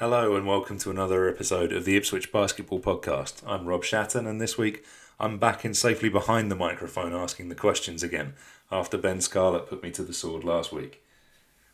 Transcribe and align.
Hello 0.00 0.34
and 0.34 0.46
welcome 0.46 0.78
to 0.78 0.90
another 0.90 1.28
episode 1.28 1.74
of 1.74 1.84
the 1.84 1.94
Ipswich 1.94 2.32
Basketball 2.32 2.80
Podcast. 2.80 3.42
I'm 3.46 3.66
Rob 3.66 3.82
Schatten, 3.82 4.26
and 4.26 4.40
this 4.40 4.56
week 4.56 4.82
I'm 5.18 5.36
back 5.38 5.62
in 5.62 5.74
safely 5.74 6.08
behind 6.08 6.50
the 6.50 6.56
microphone 6.56 7.12
asking 7.12 7.50
the 7.50 7.54
questions 7.54 8.02
again 8.02 8.32
after 8.72 8.96
Ben 8.96 9.20
Scarlett 9.20 9.66
put 9.66 9.82
me 9.82 9.90
to 9.90 10.02
the 10.02 10.14
sword 10.14 10.42
last 10.42 10.72
week. 10.72 11.04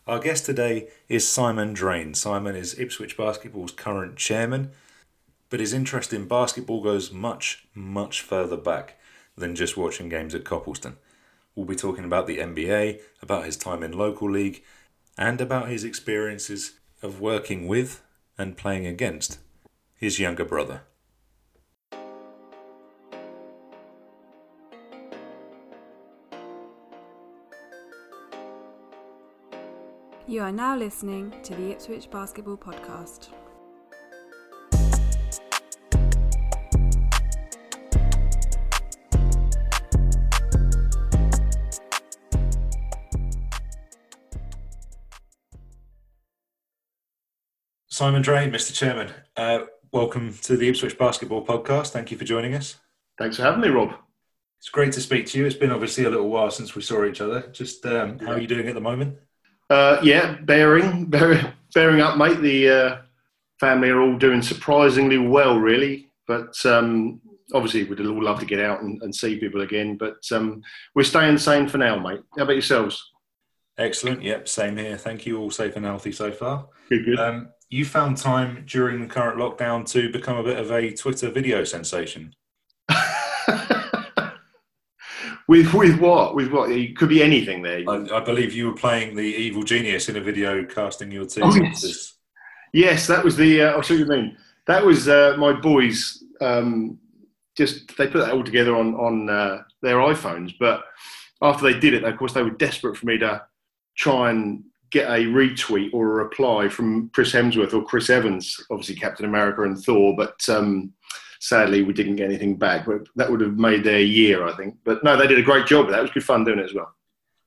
Our 0.08 0.18
guest 0.18 0.44
today 0.44 0.88
is 1.08 1.28
Simon 1.28 1.72
Drane. 1.72 2.14
Simon 2.14 2.56
is 2.56 2.76
Ipswich 2.76 3.16
Basketball's 3.16 3.70
current 3.70 4.16
chairman, 4.16 4.72
but 5.48 5.60
his 5.60 5.72
interest 5.72 6.12
in 6.12 6.26
basketball 6.26 6.82
goes 6.82 7.12
much, 7.12 7.64
much 7.76 8.22
further 8.22 8.56
back 8.56 8.98
than 9.36 9.54
just 9.54 9.76
watching 9.76 10.08
games 10.08 10.34
at 10.34 10.44
Copleston. 10.44 10.96
We'll 11.54 11.64
be 11.64 11.76
talking 11.76 12.04
about 12.04 12.26
the 12.26 12.38
NBA, 12.38 13.02
about 13.22 13.44
his 13.44 13.56
time 13.56 13.84
in 13.84 13.96
local 13.96 14.28
league, 14.28 14.64
and 15.16 15.40
about 15.40 15.68
his 15.68 15.84
experiences 15.84 16.80
of 17.02 17.20
working 17.20 17.68
with 17.68 18.02
and 18.38 18.56
playing 18.56 18.86
against 18.86 19.38
his 19.94 20.18
younger 20.18 20.44
brother. 20.44 20.82
You 30.28 30.42
are 30.42 30.50
now 30.50 30.76
listening 30.76 31.32
to 31.44 31.54
the 31.54 31.70
Ipswich 31.70 32.10
Basketball 32.10 32.56
Podcast. 32.56 33.28
Simon 47.96 48.20
Drane, 48.20 48.52
Mr. 48.52 48.74
Chairman, 48.74 49.10
uh, 49.38 49.60
welcome 49.90 50.36
to 50.42 50.58
the 50.58 50.68
Ipswich 50.68 50.98
Basketball 50.98 51.46
Podcast. 51.46 51.92
Thank 51.92 52.10
you 52.10 52.18
for 52.18 52.24
joining 52.24 52.52
us. 52.52 52.76
Thanks 53.16 53.36
for 53.36 53.44
having 53.44 53.62
me, 53.62 53.68
Rob. 53.68 53.94
It's 54.58 54.68
great 54.68 54.92
to 54.92 55.00
speak 55.00 55.24
to 55.28 55.38
you. 55.38 55.46
It's 55.46 55.56
been 55.56 55.72
obviously 55.72 56.04
a 56.04 56.10
little 56.10 56.28
while 56.28 56.50
since 56.50 56.74
we 56.74 56.82
saw 56.82 57.06
each 57.06 57.22
other. 57.22 57.48
Just 57.52 57.86
um, 57.86 58.18
how 58.18 58.32
are 58.32 58.38
you 58.38 58.46
doing 58.46 58.68
at 58.68 58.74
the 58.74 58.82
moment? 58.82 59.16
Uh, 59.70 59.98
yeah, 60.02 60.36
bearing, 60.42 61.06
bearing, 61.06 61.46
bearing 61.74 62.02
up, 62.02 62.18
mate. 62.18 62.42
The 62.42 62.68
uh, 62.68 62.98
family 63.60 63.88
are 63.88 64.02
all 64.02 64.18
doing 64.18 64.42
surprisingly 64.42 65.16
well, 65.16 65.58
really. 65.58 66.10
But 66.28 66.54
um, 66.66 67.22
obviously, 67.54 67.84
we'd 67.84 67.98
all 68.00 68.22
love 68.22 68.40
to 68.40 68.44
get 68.44 68.60
out 68.60 68.82
and, 68.82 69.00
and 69.00 69.14
see 69.14 69.38
people 69.38 69.62
again. 69.62 69.96
But 69.96 70.18
um, 70.32 70.60
we're 70.94 71.02
staying 71.04 71.38
sane 71.38 71.66
for 71.66 71.78
now, 71.78 71.98
mate. 71.98 72.20
How 72.36 72.42
about 72.42 72.52
yourselves? 72.52 73.10
Excellent. 73.78 74.22
Yep, 74.22 74.48
same 74.48 74.76
here. 74.76 74.98
Thank 74.98 75.24
you. 75.24 75.38
All 75.38 75.50
safe 75.50 75.76
and 75.76 75.86
healthy 75.86 76.12
so 76.12 76.30
far. 76.30 76.68
Good, 76.90 77.06
good. 77.06 77.18
Um, 77.18 77.48
you 77.68 77.84
found 77.84 78.16
time 78.16 78.64
during 78.66 79.00
the 79.00 79.06
current 79.06 79.38
lockdown 79.38 79.88
to 79.90 80.10
become 80.10 80.36
a 80.36 80.42
bit 80.42 80.58
of 80.58 80.70
a 80.70 80.92
Twitter 80.92 81.30
video 81.30 81.64
sensation. 81.64 82.34
with 85.48 85.74
with 85.74 85.98
what? 85.98 86.34
With 86.34 86.52
what? 86.52 86.70
It 86.70 86.96
could 86.96 87.08
be 87.08 87.22
anything 87.22 87.62
there. 87.62 87.82
I, 87.88 88.16
I, 88.16 88.20
believe 88.20 88.52
you 88.52 88.66
were 88.66 88.76
playing 88.76 89.16
the 89.16 89.22
evil 89.22 89.62
genius 89.62 90.08
in 90.08 90.16
a 90.16 90.20
video 90.20 90.64
casting 90.64 91.10
your 91.10 91.26
team. 91.26 91.44
Oh, 91.44 91.54
yes. 91.56 92.14
yes, 92.72 93.06
that 93.08 93.24
was 93.24 93.36
the. 93.36 93.62
Uh, 93.62 93.72
I'll 93.72 93.82
show 93.82 93.94
you 93.94 94.06
what 94.06 94.16
you 94.16 94.22
mean. 94.22 94.36
That 94.66 94.84
was 94.84 95.08
uh, 95.08 95.34
my 95.38 95.52
boys. 95.52 96.22
Um, 96.40 96.98
just 97.56 97.96
they 97.96 98.06
put 98.06 98.18
that 98.18 98.32
all 98.32 98.44
together 98.44 98.76
on 98.76 98.94
on 98.94 99.28
uh, 99.28 99.62
their 99.82 99.96
iPhones, 99.96 100.54
but 100.60 100.84
after 101.42 101.64
they 101.64 101.78
did 101.78 101.94
it, 101.94 102.04
of 102.04 102.16
course, 102.16 102.32
they 102.32 102.42
were 102.42 102.50
desperate 102.50 102.96
for 102.96 103.06
me 103.06 103.18
to 103.18 103.42
try 103.96 104.30
and 104.30 104.62
get 104.90 105.08
a 105.08 105.24
retweet 105.24 105.92
or 105.92 106.04
a 106.04 106.24
reply 106.24 106.68
from 106.68 107.10
Chris 107.10 107.32
Hemsworth 107.32 107.74
or 107.74 107.84
Chris 107.84 108.10
Evans, 108.10 108.60
obviously 108.70 108.94
Captain 108.94 109.26
America 109.26 109.62
and 109.62 109.78
Thor, 109.78 110.14
but 110.16 110.40
um, 110.48 110.92
sadly 111.40 111.82
we 111.82 111.92
didn't 111.92 112.16
get 112.16 112.26
anything 112.26 112.56
back. 112.56 112.86
But 112.86 113.08
that 113.16 113.30
would 113.30 113.40
have 113.40 113.58
made 113.58 113.84
their 113.84 114.00
year, 114.00 114.46
I 114.46 114.52
think. 114.54 114.76
But 114.84 115.02
no, 115.04 115.16
they 115.16 115.26
did 115.26 115.38
a 115.38 115.42
great 115.42 115.66
job. 115.66 115.88
That 115.88 116.02
was 116.02 116.10
good 116.10 116.24
fun 116.24 116.44
doing 116.44 116.58
it 116.58 116.64
as 116.64 116.74
well. 116.74 116.94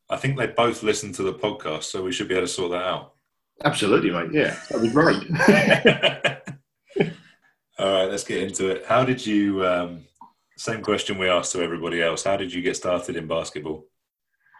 I 0.09 0.17
think 0.17 0.37
they 0.37 0.47
both 0.47 0.83
listened 0.83 1.15
to 1.15 1.23
the 1.23 1.33
podcast, 1.33 1.83
so 1.83 2.03
we 2.03 2.11
should 2.11 2.27
be 2.27 2.33
able 2.33 2.47
to 2.47 2.51
sort 2.51 2.71
that 2.71 2.83
out. 2.83 3.13
Absolutely, 3.63 4.09
mate. 4.09 4.31
Yeah, 4.31 4.57
that'd 4.69 4.81
be 4.81 4.89
great. 4.89 5.21
All 7.79 7.93
right, 7.93 8.09
let's 8.09 8.23
get 8.23 8.41
into 8.41 8.69
it. 8.69 8.85
How 8.85 9.03
did 9.05 9.25
you? 9.25 9.65
Um, 9.65 10.05
same 10.57 10.81
question 10.81 11.17
we 11.17 11.29
asked 11.29 11.51
to 11.53 11.61
everybody 11.61 12.01
else. 12.01 12.23
How 12.23 12.37
did 12.37 12.51
you 12.51 12.61
get 12.61 12.75
started 12.75 13.15
in 13.15 13.27
basketball? 13.27 13.85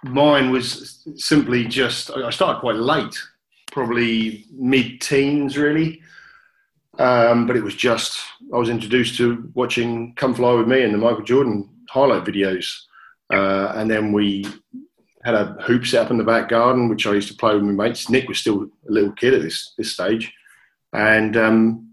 Mine 0.03 0.51
was 0.51 1.05
simply 1.15 1.65
just, 1.65 2.11
I 2.11 2.29
started 2.29 2.61
quite 2.61 2.75
late, 2.75 3.17
probably 3.71 4.45
mid 4.51 5.01
teens, 5.01 5.57
really. 5.57 6.01
Um, 6.97 7.47
but 7.47 7.55
it 7.55 7.63
was 7.63 7.75
just, 7.75 8.19
I 8.53 8.57
was 8.57 8.69
introduced 8.69 9.15
to 9.17 9.49
watching 9.53 10.13
Come 10.15 10.33
Fly 10.33 10.53
With 10.53 10.67
Me 10.67 10.83
and 10.83 10.93
the 10.93 10.97
Michael 10.97 11.23
Jordan 11.23 11.69
highlight 11.89 12.25
videos. 12.25 12.65
Uh, 13.31 13.73
and 13.75 13.89
then 13.89 14.11
we 14.11 14.45
had 15.23 15.35
a 15.35 15.55
hoop 15.61 15.85
set 15.85 16.05
up 16.05 16.11
in 16.11 16.17
the 16.17 16.23
back 16.23 16.49
garden, 16.49 16.89
which 16.89 17.05
I 17.07 17.13
used 17.13 17.29
to 17.29 17.37
play 17.37 17.53
with 17.53 17.63
my 17.63 17.71
mates. 17.71 18.09
Nick 18.09 18.27
was 18.27 18.39
still 18.39 18.63
a 18.63 18.91
little 18.91 19.11
kid 19.13 19.33
at 19.33 19.41
this, 19.41 19.73
this 19.77 19.93
stage. 19.93 20.33
And, 20.93 21.37
um, 21.37 21.89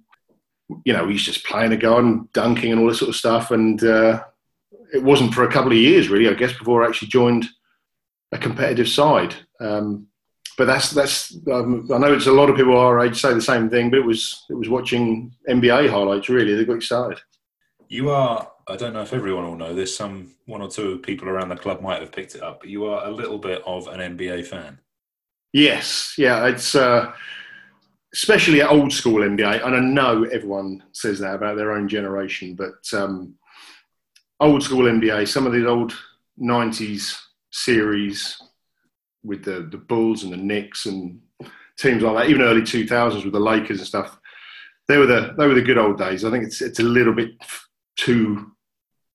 you 0.84 0.92
know, 0.92 1.06
he's 1.06 1.22
just 1.22 1.44
playing 1.44 1.70
the 1.70 1.76
garden, 1.76 2.28
dunking 2.32 2.72
and 2.72 2.80
all 2.80 2.88
this 2.88 2.98
sort 2.98 3.10
of 3.10 3.16
stuff. 3.16 3.50
And 3.50 3.82
uh, 3.84 4.24
it 4.92 5.02
wasn't 5.02 5.34
for 5.34 5.44
a 5.44 5.52
couple 5.52 5.72
of 5.72 5.78
years, 5.78 6.08
really, 6.08 6.28
I 6.28 6.34
guess, 6.34 6.52
before 6.52 6.82
I 6.82 6.88
actually 6.88 7.08
joined 7.08 7.46
a 8.32 8.38
competitive 8.38 8.88
side. 8.88 9.34
Um, 9.60 10.08
but 10.56 10.66
that's 10.66 10.90
that's 10.90 11.36
um, 11.52 11.88
I 11.92 11.98
know 11.98 12.14
it's 12.14 12.26
a 12.26 12.32
lot 12.32 12.48
of 12.48 12.56
people 12.56 12.76
our 12.76 13.04
age 13.04 13.20
say 13.20 13.34
the 13.34 13.42
same 13.42 13.68
thing, 13.68 13.90
but 13.90 13.98
it 13.98 14.06
was 14.06 14.44
it 14.48 14.54
was 14.54 14.68
watching 14.68 15.34
NBA 15.48 15.90
highlights 15.90 16.28
really 16.28 16.54
that 16.54 16.66
got 16.66 16.76
excited. 16.76 17.18
You 17.88 18.10
are 18.10 18.50
I 18.66 18.76
don't 18.76 18.94
know 18.94 19.02
if 19.02 19.12
everyone 19.12 19.44
will 19.44 19.56
know 19.56 19.74
this. 19.74 19.96
Some 19.96 20.34
one 20.46 20.62
or 20.62 20.68
two 20.68 20.98
people 20.98 21.28
around 21.28 21.50
the 21.50 21.56
club 21.56 21.82
might 21.82 22.00
have 22.00 22.12
picked 22.12 22.34
it 22.34 22.42
up, 22.42 22.60
but 22.60 22.70
you 22.70 22.86
are 22.86 23.06
a 23.06 23.10
little 23.10 23.38
bit 23.38 23.62
of 23.66 23.86
an 23.88 24.16
NBA 24.16 24.46
fan. 24.46 24.80
Yes, 25.52 26.14
yeah, 26.16 26.46
it's 26.46 26.74
uh, 26.74 27.12
especially 28.14 28.62
at 28.62 28.70
old 28.70 28.92
school 28.92 29.20
NBA, 29.20 29.64
and 29.64 29.76
I 29.76 29.80
know 29.80 30.24
everyone 30.24 30.82
says 30.92 31.18
that 31.20 31.34
about 31.34 31.56
their 31.56 31.72
own 31.72 31.86
generation, 31.86 32.54
but 32.54 32.98
um, 32.98 33.34
old 34.40 34.62
school 34.62 34.84
NBA, 34.84 35.28
some 35.28 35.46
of 35.46 35.52
these 35.52 35.66
old 35.66 35.94
'90s 36.40 37.18
series 37.56 38.40
with 39.24 39.44
the, 39.44 39.68
the 39.70 39.78
Bulls 39.78 40.22
and 40.22 40.32
the 40.32 40.36
Knicks 40.36 40.86
and 40.86 41.20
teams 41.78 42.02
like 42.02 42.16
that, 42.16 42.30
even 42.30 42.42
early 42.42 42.62
2000s 42.62 43.24
with 43.24 43.32
the 43.32 43.40
Lakers 43.40 43.78
and 43.78 43.86
stuff. 43.86 44.18
They 44.88 44.98
were 44.98 45.06
the 45.06 45.34
they 45.36 45.46
were 45.46 45.54
the 45.54 45.62
good 45.62 45.78
old 45.78 45.98
days. 45.98 46.24
I 46.24 46.30
think 46.30 46.44
it's 46.44 46.62
it's 46.62 46.78
a 46.78 46.84
little 46.84 47.12
bit 47.12 47.30
too 47.96 48.52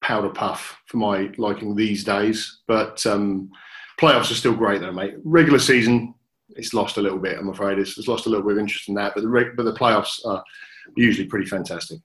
powder 0.02 0.30
puff 0.30 0.82
for 0.88 0.98
my 0.98 1.32
liking 1.38 1.76
these 1.76 2.04
days, 2.04 2.62
but 2.68 3.06
um, 3.06 3.52
playoffs 4.00 4.32
are 4.32 4.36
still 4.36 4.56
great 4.56 4.82
though, 4.82 4.92
mate. 4.92 5.16
Regular 5.24 5.60
season, 5.60 6.14
it's 6.50 6.74
lost 6.74 6.98
a 6.98 7.02
little 7.02 7.20
bit. 7.20 7.38
I'm 7.38 7.50
afraid 7.50 7.80
it's, 7.80 7.98
it's 7.98 8.08
lost 8.08 8.26
a 8.26 8.30
little 8.30 8.46
bit 8.46 8.58
of 8.58 8.60
interest 8.60 8.90
in 8.90 8.96
that, 8.96 9.14
but 9.16 9.22
the 9.22 9.54
but 9.56 9.64
the 9.64 9.74
playoffs 9.74 10.26
are 10.26 10.44
usually 10.98 11.28
pretty 11.28 11.46
fantastic. 11.46 12.00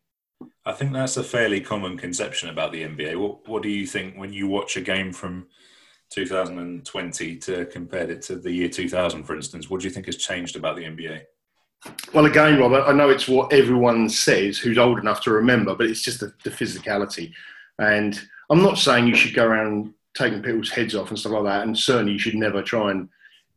I 0.65 0.73
think 0.73 0.93
that's 0.93 1.17
a 1.17 1.25
fairly 1.25 1.61
common 1.61 1.97
conception 1.97 2.51
about 2.51 2.71
the 2.71 2.83
NBA. 2.83 3.17
What 3.17 3.49
what 3.49 3.65
do 3.65 3.69
you 3.69 3.87
think 3.87 4.17
when 4.17 4.33
you 4.33 4.47
watch 4.47 4.77
a 4.77 4.81
game 4.81 5.13
from 5.13 5.49
2020 6.11 7.37
to 7.37 7.67
compare 7.67 8.11
it 8.11 8.23
to 8.23 8.37
the 8.37 8.53
year 8.53 8.69
2000, 8.69 9.25
for 9.25 9.35
instance? 9.35 9.69
What 9.69 9.81
do 9.81 9.89
you 9.89 9.93
think 9.93 10.07
has 10.07 10.17
changed 10.17 10.57
about 10.57 10.77
the 10.77 10.85
NBA? 10.85 11.23
Well, 12.13 12.27
again, 12.27 12.59
Robert, 12.59 12.85
I 12.87 12.93
know 12.93 13.11
it's 13.11 13.29
what 13.29 13.53
everyone 13.53 14.09
says 14.09 14.59
who's 14.59 14.79
old 14.79 14.99
enough 14.99 15.23
to 15.23 15.31
remember, 15.31 15.75
but 15.75 15.87
it's 15.87 16.03
just 16.03 16.21
the, 16.21 16.33
the 16.43 16.51
physicality. 16.51 17.33
And 17.79 18.19
I'm 18.51 18.63
not 18.63 18.79
saying 18.79 19.07
you 19.07 19.15
should 19.15 19.35
go 19.35 19.47
around 19.47 19.93
taking 20.17 20.43
people's 20.43 20.71
heads 20.71 20.95
off 20.95 21.11
and 21.11 21.19
stuff 21.19 21.33
like 21.33 21.45
that, 21.45 21.63
and 21.63 21.79
certainly 21.79 22.13
you 22.13 22.19
should 22.19 22.35
never 22.35 22.63
try 22.63 22.91
and 22.91 23.09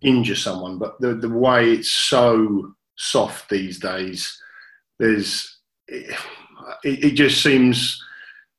injure 0.01 0.35
someone. 0.35 0.77
But 0.77 0.99
the, 0.99 1.13
the 1.15 1.29
way 1.29 1.71
it's 1.71 1.91
so 1.91 2.73
soft 2.95 3.49
these 3.49 3.79
days, 3.79 4.41
there's 4.99 5.57
it, 5.87 6.15
it 6.83 7.11
just 7.11 7.41
seems 7.41 8.03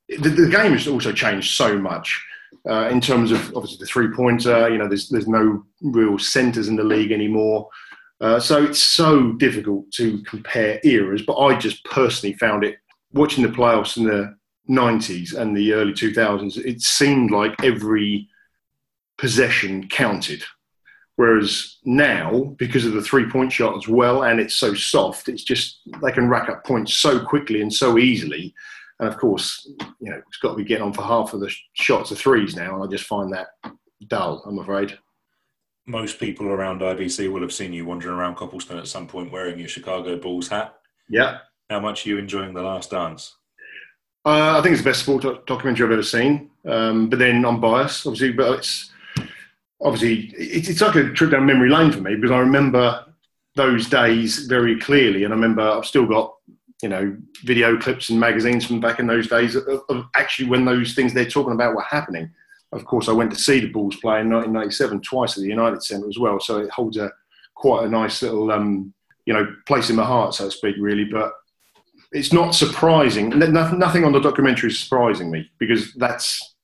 the, 0.09 0.31
the 0.31 0.49
game 0.49 0.73
has 0.73 0.89
also 0.89 1.13
changed 1.13 1.55
so 1.55 1.79
much 1.79 2.25
uh, 2.69 2.89
in 2.91 3.01
terms 3.01 3.33
of 3.33 3.57
obviously 3.57 3.79
the 3.79 3.87
three 3.87 4.09
pointer. 4.15 4.69
You 4.69 4.79
know, 4.79 4.89
there's 4.89 5.09
there's 5.09 5.29
no 5.29 5.65
real 5.83 6.19
centres 6.19 6.69
in 6.69 6.77
the 6.77 6.85
league 6.85 7.12
anymore. 7.12 7.69
Uh, 8.21 8.39
so 8.39 8.62
it's 8.62 8.83
so 8.83 9.33
difficult 9.33 9.91
to 9.93 10.23
compare 10.25 10.81
eras. 10.85 11.23
But 11.23 11.39
I 11.39 11.57
just 11.59 11.85
personally 11.85 12.35
found 12.35 12.65
it 12.65 12.77
watching 13.12 13.43
the 13.43 13.51
playoffs 13.51 13.97
in 13.97 14.05
the 14.05 14.37
90s 14.69 15.35
and 15.35 15.57
the 15.57 15.73
early 15.73 15.93
2000s. 15.93 16.59
It 16.59 16.83
seemed 16.83 17.31
like 17.31 17.55
every 17.65 18.29
possession 19.19 19.89
counted. 19.89 20.45
Whereas 21.17 21.79
now, 21.85 22.55
because 22.57 22.87
of 22.87 22.93
the 22.93 23.03
three 23.03 23.29
point 23.29 23.53
shot 23.53 23.77
as 23.77 23.89
well, 23.89 24.23
and 24.23 24.41
it's 24.41 24.55
so 24.55 24.75
soft, 24.75 25.29
it's 25.29 25.45
just 25.45 25.81
they 26.03 26.12
can 26.12 26.29
rack 26.29 26.49
up 26.49 26.65
points 26.65 26.97
so 26.97 27.25
quickly 27.25 27.61
and 27.61 27.73
so 27.73 27.99
easily 27.99 28.55
and 29.00 29.08
of 29.08 29.17
course, 29.17 29.67
you 29.99 30.11
know, 30.11 30.20
it's 30.29 30.37
got 30.37 30.50
to 30.50 30.56
be 30.56 30.64
getting 30.64 30.85
on 30.85 30.93
for 30.93 31.02
half 31.02 31.32
of 31.32 31.41
the 31.41 31.52
shots 31.73 32.11
of 32.11 32.19
threes 32.19 32.55
now, 32.55 32.75
and 32.75 32.85
I 32.85 32.87
just 32.87 33.06
find 33.06 33.32
that 33.32 33.49
dull. 34.06 34.43
I'm 34.47 34.58
afraid. 34.58 34.97
Most 35.87 36.20
people 36.20 36.49
around 36.49 36.82
IBC 36.82 37.32
will 37.32 37.41
have 37.41 37.52
seen 37.52 37.73
you 37.73 37.87
wandering 37.87 38.14
around 38.14 38.37
Copleston 38.37 38.79
at 38.79 38.87
some 38.87 39.06
point 39.06 39.32
wearing 39.32 39.58
your 39.58 39.69
Chicago 39.69 40.19
Bulls 40.19 40.49
hat. 40.49 40.75
Yeah. 41.08 41.38
How 41.70 41.81
much 41.81 42.05
are 42.05 42.11
you 42.11 42.19
enjoying 42.19 42.52
The 42.52 42.62
Last 42.62 42.91
Dance? 42.91 43.37
Uh, 44.26 44.58
I 44.58 44.62
think 44.62 44.75
it's 44.75 44.82
the 44.82 44.91
best 44.91 45.00
sport 45.00 45.23
doc- 45.23 45.47
documentary 45.47 45.87
I've 45.87 45.93
ever 45.93 46.02
seen. 46.02 46.50
Um, 46.67 47.08
but 47.08 47.19
then 47.19 47.47
I'm 47.47 47.58
biased, 47.58 48.06
obviously. 48.06 48.32
But 48.32 48.58
it's 48.58 48.91
obviously 49.81 50.35
it's, 50.37 50.69
it's 50.69 50.82
like 50.82 50.97
a 50.97 51.11
trip 51.12 51.31
down 51.31 51.47
memory 51.47 51.70
lane 51.70 51.91
for 51.91 52.02
me 52.02 52.17
because 52.17 52.32
I 52.32 52.38
remember 52.38 53.06
those 53.56 53.88
days 53.88 54.47
very 54.47 54.79
clearly, 54.79 55.25
and 55.25 55.32
I 55.32 55.37
remember 55.37 55.62
I've 55.62 55.87
still 55.87 56.06
got 56.06 56.35
you 56.82 56.88
know 56.88 57.17
video 57.44 57.77
clips 57.79 58.09
and 58.09 58.19
magazines 58.19 58.67
from 58.67 58.81
back 58.81 58.99
in 58.99 59.06
those 59.06 59.29
days 59.29 59.55
of, 59.55 59.67
of 59.88 60.06
actually 60.17 60.49
when 60.49 60.65
those 60.65 60.94
things 60.94 61.12
they're 61.12 61.25
talking 61.25 61.53
about 61.53 61.75
were 61.75 61.82
happening. 61.82 62.31
Of 62.73 62.85
course, 62.85 63.09
I 63.09 63.12
went 63.12 63.32
to 63.32 63.38
see 63.38 63.61
the 63.61 63.67
Bulls 63.67 63.97
play 63.97 64.21
in 64.21 64.31
1997 64.31 65.00
twice 65.00 65.37
at 65.37 65.43
the 65.43 65.49
United 65.49 65.82
Centre 65.82 66.09
as 66.09 66.19
well, 66.19 66.38
so 66.38 66.59
it 66.59 66.71
holds 66.71 66.97
a 66.97 67.12
quite 67.55 67.85
a 67.85 67.91
nice 67.91 68.23
little 68.23 68.50
um, 68.50 68.94
you 69.27 69.35
know 69.35 69.55
place 69.67 69.91
in 69.91 69.97
my 69.97 70.05
heart, 70.05 70.35
so 70.35 70.44
to 70.44 70.50
speak, 70.50 70.77
really. 70.79 71.05
But 71.05 71.32
it's 72.12 72.32
not 72.32 72.55
surprising. 72.55 73.31
No- 73.31 73.71
Nothing 73.73 74.05
on 74.05 74.12
the 74.12 74.21
documentary 74.21 74.71
is 74.71 74.79
surprising 74.79 75.31
me 75.31 75.50
because 75.59 75.93
that's 75.94 76.55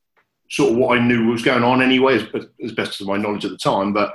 sort 0.51 0.73
of 0.73 0.79
what 0.79 0.97
I 0.97 1.05
knew 1.05 1.27
was 1.27 1.43
going 1.43 1.65
on 1.65 1.83
anyway, 1.83 2.17
as, 2.17 2.47
as 2.65 2.73
best 2.73 3.01
as 3.01 3.07
my 3.07 3.17
knowledge 3.17 3.45
at 3.45 3.51
the 3.51 3.59
time. 3.59 3.93
But 3.93 4.13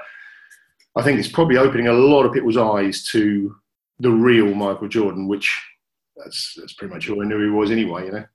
I 0.96 1.02
think 1.04 1.20
it's 1.20 1.28
probably 1.28 1.58
opening 1.58 1.88
a 1.88 1.94
lot 1.94 2.26
of 2.26 2.34
people's 2.34 2.58
eyes 2.58 3.04
to 3.12 3.56
the 4.00 4.12
real 4.12 4.54
Michael 4.54 4.88
Jordan, 4.88 5.28
which 5.28 5.54
that's, 6.24 6.56
that's 6.58 6.74
pretty 6.74 6.94
much 6.94 7.10
all 7.10 7.22
I 7.22 7.26
knew 7.26 7.42
he 7.42 7.50
was 7.50 7.72
anyway, 7.72 8.06
you 8.06 8.12
know. 8.12 8.26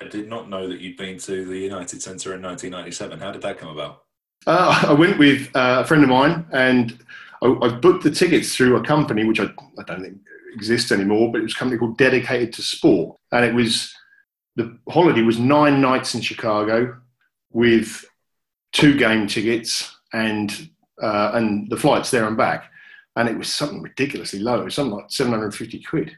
I 0.00 0.08
did 0.08 0.28
not 0.28 0.48
know 0.48 0.68
that 0.68 0.80
you'd 0.80 0.96
been 0.96 1.18
to 1.18 1.44
the 1.44 1.58
United 1.58 2.02
Centre 2.02 2.34
in 2.34 2.42
1997. 2.42 3.20
How 3.20 3.30
did 3.30 3.42
that 3.42 3.58
come 3.58 3.68
about? 3.68 4.04
Uh, 4.46 4.86
I 4.88 4.92
went 4.92 5.18
with 5.18 5.54
uh, 5.54 5.82
a 5.84 5.86
friend 5.86 6.02
of 6.02 6.08
mine, 6.08 6.46
and 6.52 6.98
I, 7.42 7.46
I 7.46 7.68
booked 7.68 8.02
the 8.02 8.10
tickets 8.10 8.56
through 8.56 8.76
a 8.76 8.84
company 8.84 9.24
which 9.24 9.40
I, 9.40 9.44
I 9.78 9.82
don't 9.86 10.02
think 10.02 10.18
exists 10.54 10.92
anymore, 10.92 11.30
but 11.30 11.40
it 11.40 11.44
was 11.44 11.54
a 11.54 11.58
company 11.58 11.78
called 11.78 11.98
Dedicated 11.98 12.52
to 12.54 12.62
Sport, 12.62 13.18
and 13.30 13.44
it 13.44 13.54
was 13.54 13.94
the 14.56 14.76
holiday 14.88 15.22
was 15.22 15.38
nine 15.38 15.80
nights 15.80 16.14
in 16.14 16.20
Chicago 16.20 17.00
with 17.52 18.04
two 18.72 18.96
game 18.96 19.26
tickets 19.26 19.96
and 20.12 20.68
uh, 21.00 21.32
and 21.34 21.70
the 21.70 21.76
flights 21.76 22.10
there 22.10 22.26
and 22.26 22.36
back, 22.36 22.70
and 23.16 23.28
it 23.28 23.38
was 23.38 23.52
something 23.52 23.82
ridiculously 23.82 24.40
low. 24.40 24.60
It 24.60 24.64
was 24.64 24.74
something 24.74 24.96
like 24.96 25.10
seven 25.10 25.32
hundred 25.32 25.46
and 25.46 25.54
fifty 25.54 25.82
quid 25.82 26.16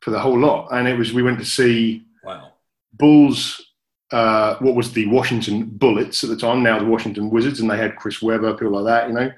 for 0.00 0.10
the 0.10 0.18
whole 0.18 0.38
lot, 0.38 0.68
and 0.72 0.86
it 0.86 0.96
was 0.96 1.12
we 1.12 1.22
went 1.22 1.38
to 1.38 1.44
see 1.44 2.06
Wow. 2.26 2.52
Bulls, 2.92 3.72
uh, 4.10 4.56
what 4.56 4.74
was 4.74 4.92
the 4.92 5.06
Washington 5.06 5.64
Bullets 5.64 6.24
at 6.24 6.30
the 6.30 6.36
time, 6.36 6.62
now 6.62 6.78
the 6.78 6.84
Washington 6.84 7.30
Wizards, 7.30 7.60
and 7.60 7.70
they 7.70 7.76
had 7.78 7.96
Chris 7.96 8.20
Webber, 8.20 8.54
people 8.54 8.82
like 8.82 8.84
that, 8.84 9.08
you 9.08 9.14
know, 9.14 9.32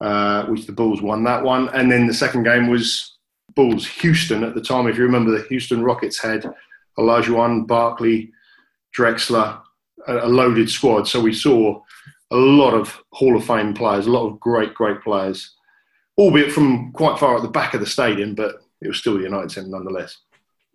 uh, 0.00 0.46
which 0.46 0.66
the 0.66 0.72
Bulls 0.72 1.00
won 1.00 1.24
that 1.24 1.42
one. 1.42 1.70
And 1.70 1.90
then 1.90 2.06
the 2.06 2.14
second 2.14 2.42
game 2.44 2.68
was 2.68 3.16
Bulls 3.54 3.86
Houston 3.86 4.44
at 4.44 4.54
the 4.54 4.60
time. 4.60 4.86
If 4.86 4.98
you 4.98 5.04
remember, 5.04 5.30
the 5.30 5.46
Houston 5.48 5.82
Rockets 5.82 6.20
had 6.20 6.52
Olajuwon, 6.98 7.66
Barkley, 7.66 8.32
Drexler, 8.96 9.60
a, 10.06 10.18
a 10.18 10.28
loaded 10.28 10.68
squad. 10.68 11.08
So 11.08 11.20
we 11.20 11.32
saw 11.32 11.80
a 12.30 12.36
lot 12.36 12.74
of 12.74 13.02
Hall 13.12 13.36
of 13.36 13.44
Fame 13.46 13.72
players, 13.72 14.06
a 14.06 14.10
lot 14.10 14.26
of 14.26 14.38
great, 14.40 14.74
great 14.74 15.02
players, 15.02 15.54
albeit 16.18 16.52
from 16.52 16.92
quite 16.92 17.18
far 17.18 17.36
at 17.36 17.42
the 17.42 17.48
back 17.48 17.72
of 17.72 17.80
the 17.80 17.86
stadium, 17.86 18.34
but 18.34 18.56
it 18.80 18.88
was 18.88 18.98
still 18.98 19.16
the 19.16 19.24
United 19.24 19.50
Centre 19.52 19.70
nonetheless. 19.70 20.18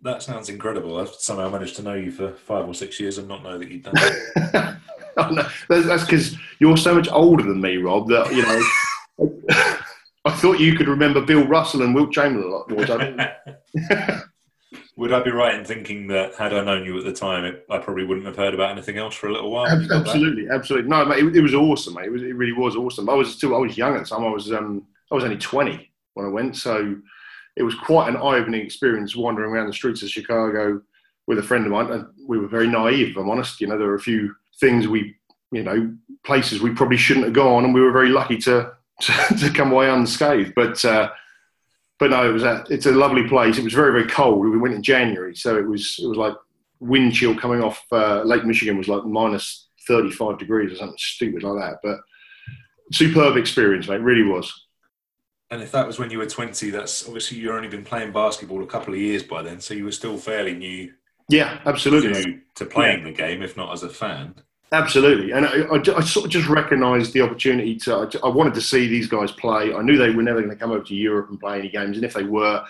That 0.02 0.22
sounds 0.22 0.48
incredible. 0.48 0.98
I've 0.98 1.08
somehow 1.14 1.48
managed 1.48 1.76
to 1.76 1.82
know 1.82 1.94
you 1.94 2.10
for 2.12 2.32
five 2.32 2.68
or 2.68 2.74
six 2.74 3.00
years 3.00 3.18
and 3.18 3.26
not 3.26 3.42
know 3.42 3.58
that 3.58 3.70
you'd 3.70 3.82
done 3.82 3.94
that. 3.94 4.76
oh, 5.16 5.30
no. 5.30 5.48
That's 5.68 6.04
because 6.04 6.36
you're 6.60 6.76
so 6.76 6.94
much 6.94 7.08
older 7.10 7.42
than 7.42 7.60
me, 7.60 7.78
Rob. 7.78 8.08
That 8.08 8.32
you 8.32 8.42
know, 8.42 9.80
I 10.24 10.32
thought 10.32 10.60
you 10.60 10.76
could 10.76 10.88
remember 10.88 11.20
Bill 11.22 11.46
Russell 11.46 11.82
and 11.82 11.94
Wilt 11.94 12.12
Chamberlain 12.12 12.48
a 12.48 12.54
lot 12.54 12.70
more. 12.70 14.22
Would 14.96 15.12
I 15.12 15.22
be 15.22 15.30
right 15.30 15.54
in 15.54 15.64
thinking 15.64 16.06
that 16.08 16.34
had 16.36 16.54
I 16.54 16.64
known 16.64 16.84
you 16.84 16.96
at 16.98 17.04
the 17.04 17.12
time, 17.12 17.44
it, 17.44 17.66
I 17.70 17.78
probably 17.78 18.04
wouldn't 18.04 18.26
have 18.26 18.36
heard 18.36 18.54
about 18.54 18.70
anything 18.70 18.96
else 18.96 19.14
for 19.14 19.28
a 19.28 19.32
little 19.32 19.50
while? 19.50 19.66
Ab- 19.66 19.82
You 19.82 19.88
got 19.88 20.04
that? 20.04 20.08
absolutely, 20.08 20.48
absolutely. 20.48 20.88
No, 20.88 21.04
mate, 21.04 21.22
it, 21.22 21.36
it 21.36 21.42
was 21.42 21.54
awesome, 21.54 21.94
mate. 21.94 22.06
It, 22.06 22.12
was, 22.12 22.22
it 22.22 22.34
really 22.34 22.54
was 22.54 22.76
awesome. 22.76 23.08
I 23.10 23.14
was 23.14 23.34
still, 23.34 23.54
I 23.54 23.58
was 23.58 23.76
young 23.76 23.94
at 23.94 24.04
the 24.04 24.08
time. 24.08 24.24
I 24.24 24.30
was, 24.30 24.52
um, 24.52 24.86
I 25.12 25.14
was 25.14 25.24
only 25.24 25.36
twenty 25.36 25.90
when 26.14 26.24
I 26.26 26.30
went, 26.30 26.56
so 26.56 26.96
it 27.56 27.62
was 27.62 27.74
quite 27.74 28.08
an 28.08 28.16
eye-opening 28.16 28.60
experience 28.60 29.16
wandering 29.16 29.50
around 29.50 29.66
the 29.66 29.72
streets 29.72 30.02
of 30.02 30.10
Chicago 30.10 30.80
with 31.26 31.38
a 31.38 31.42
friend 31.42 31.64
of 31.64 31.72
mine. 31.72 31.90
And 31.90 32.06
we 32.26 32.38
were 32.38 32.48
very 32.48 32.68
naive, 32.68 33.10
if 33.10 33.16
I'm 33.16 33.30
honest. 33.30 33.60
You 33.60 33.66
know, 33.66 33.78
there 33.78 33.88
were 33.88 33.94
a 33.94 34.00
few 34.00 34.34
things 34.60 34.86
we, 34.86 35.16
you 35.50 35.62
know, 35.62 35.94
places 36.24 36.60
we 36.60 36.70
probably 36.70 36.96
shouldn't 36.96 37.26
have 37.26 37.34
gone, 37.34 37.64
and 37.64 37.74
we 37.74 37.80
were 37.80 37.92
very 37.92 38.10
lucky 38.10 38.36
to 38.38 38.72
to, 39.00 39.12
to 39.38 39.50
come 39.50 39.72
away 39.72 39.90
unscathed. 39.90 40.54
But 40.54 40.84
uh, 40.84 41.10
but 41.98 42.10
no, 42.10 42.28
it 42.28 42.32
was 42.32 42.42
a, 42.42 42.64
it's 42.68 42.86
a 42.86 42.92
lovely 42.92 43.26
place. 43.26 43.58
It 43.58 43.64
was 43.64 43.72
very 43.72 43.92
very 43.92 44.08
cold. 44.08 44.40
We 44.40 44.58
went 44.58 44.74
in 44.74 44.82
January, 44.82 45.34
so 45.34 45.56
it 45.56 45.66
was 45.66 45.98
it 46.02 46.06
was 46.06 46.18
like 46.18 46.34
wind 46.80 47.14
chill 47.14 47.34
coming 47.34 47.62
off 47.62 47.82
uh, 47.90 48.22
Lake 48.22 48.44
Michigan 48.44 48.76
was 48.76 48.88
like 48.88 49.04
minus 49.04 49.68
35 49.88 50.38
degrees 50.38 50.72
or 50.72 50.76
something 50.76 50.98
stupid 50.98 51.42
like 51.42 51.62
that. 51.62 51.78
But 51.82 52.00
superb 52.92 53.36
experience, 53.36 53.88
mate. 53.88 54.00
Really 54.00 54.24
was. 54.24 54.65
And 55.50 55.62
if 55.62 55.70
that 55.72 55.86
was 55.86 55.98
when 55.98 56.10
you 56.10 56.18
were 56.18 56.26
20, 56.26 56.70
that's 56.70 57.06
obviously 57.06 57.38
you've 57.38 57.54
only 57.54 57.68
been 57.68 57.84
playing 57.84 58.12
basketball 58.12 58.62
a 58.62 58.66
couple 58.66 58.94
of 58.94 59.00
years 59.00 59.22
by 59.22 59.42
then, 59.42 59.60
so 59.60 59.74
you 59.74 59.84
were 59.84 59.92
still 59.92 60.16
fairly 60.16 60.54
new 60.54 60.92
Yeah, 61.28 61.60
absolutely. 61.66 62.24
to, 62.24 62.40
to 62.56 62.66
playing 62.66 63.04
the 63.04 63.12
game, 63.12 63.42
if 63.42 63.56
not 63.56 63.72
as 63.72 63.82
a 63.82 63.88
fan. 63.88 64.34
Absolutely, 64.72 65.30
and 65.30 65.46
I, 65.46 65.60
I, 65.60 65.98
I 65.98 66.00
sort 66.00 66.26
of 66.26 66.32
just 66.32 66.48
recognised 66.48 67.12
the 67.12 67.20
opportunity 67.20 67.76
to. 67.76 67.94
I, 67.94 68.26
I 68.26 68.28
wanted 68.28 68.54
to 68.54 68.60
see 68.60 68.88
these 68.88 69.06
guys 69.06 69.30
play. 69.30 69.72
I 69.72 69.80
knew 69.82 69.96
they 69.96 70.10
were 70.10 70.24
never 70.24 70.40
going 70.40 70.50
to 70.50 70.56
come 70.56 70.72
over 70.72 70.82
to 70.82 70.94
Europe 70.94 71.30
and 71.30 71.38
play 71.38 71.60
any 71.60 71.68
games, 71.68 71.96
and 71.96 72.04
if 72.04 72.14
they 72.14 72.24
were, 72.24 72.64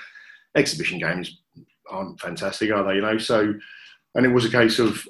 exhibition 0.55 0.99
games 0.99 1.38
aren't 1.90 2.20
fantastic, 2.20 2.70
are 2.70 2.84
they? 2.84 2.96
You 2.96 3.00
know, 3.00 3.17
so 3.17 3.55
and 4.14 4.26
it 4.26 4.31
was 4.31 4.44
a 4.44 4.50
case 4.50 4.79
of 4.79 5.08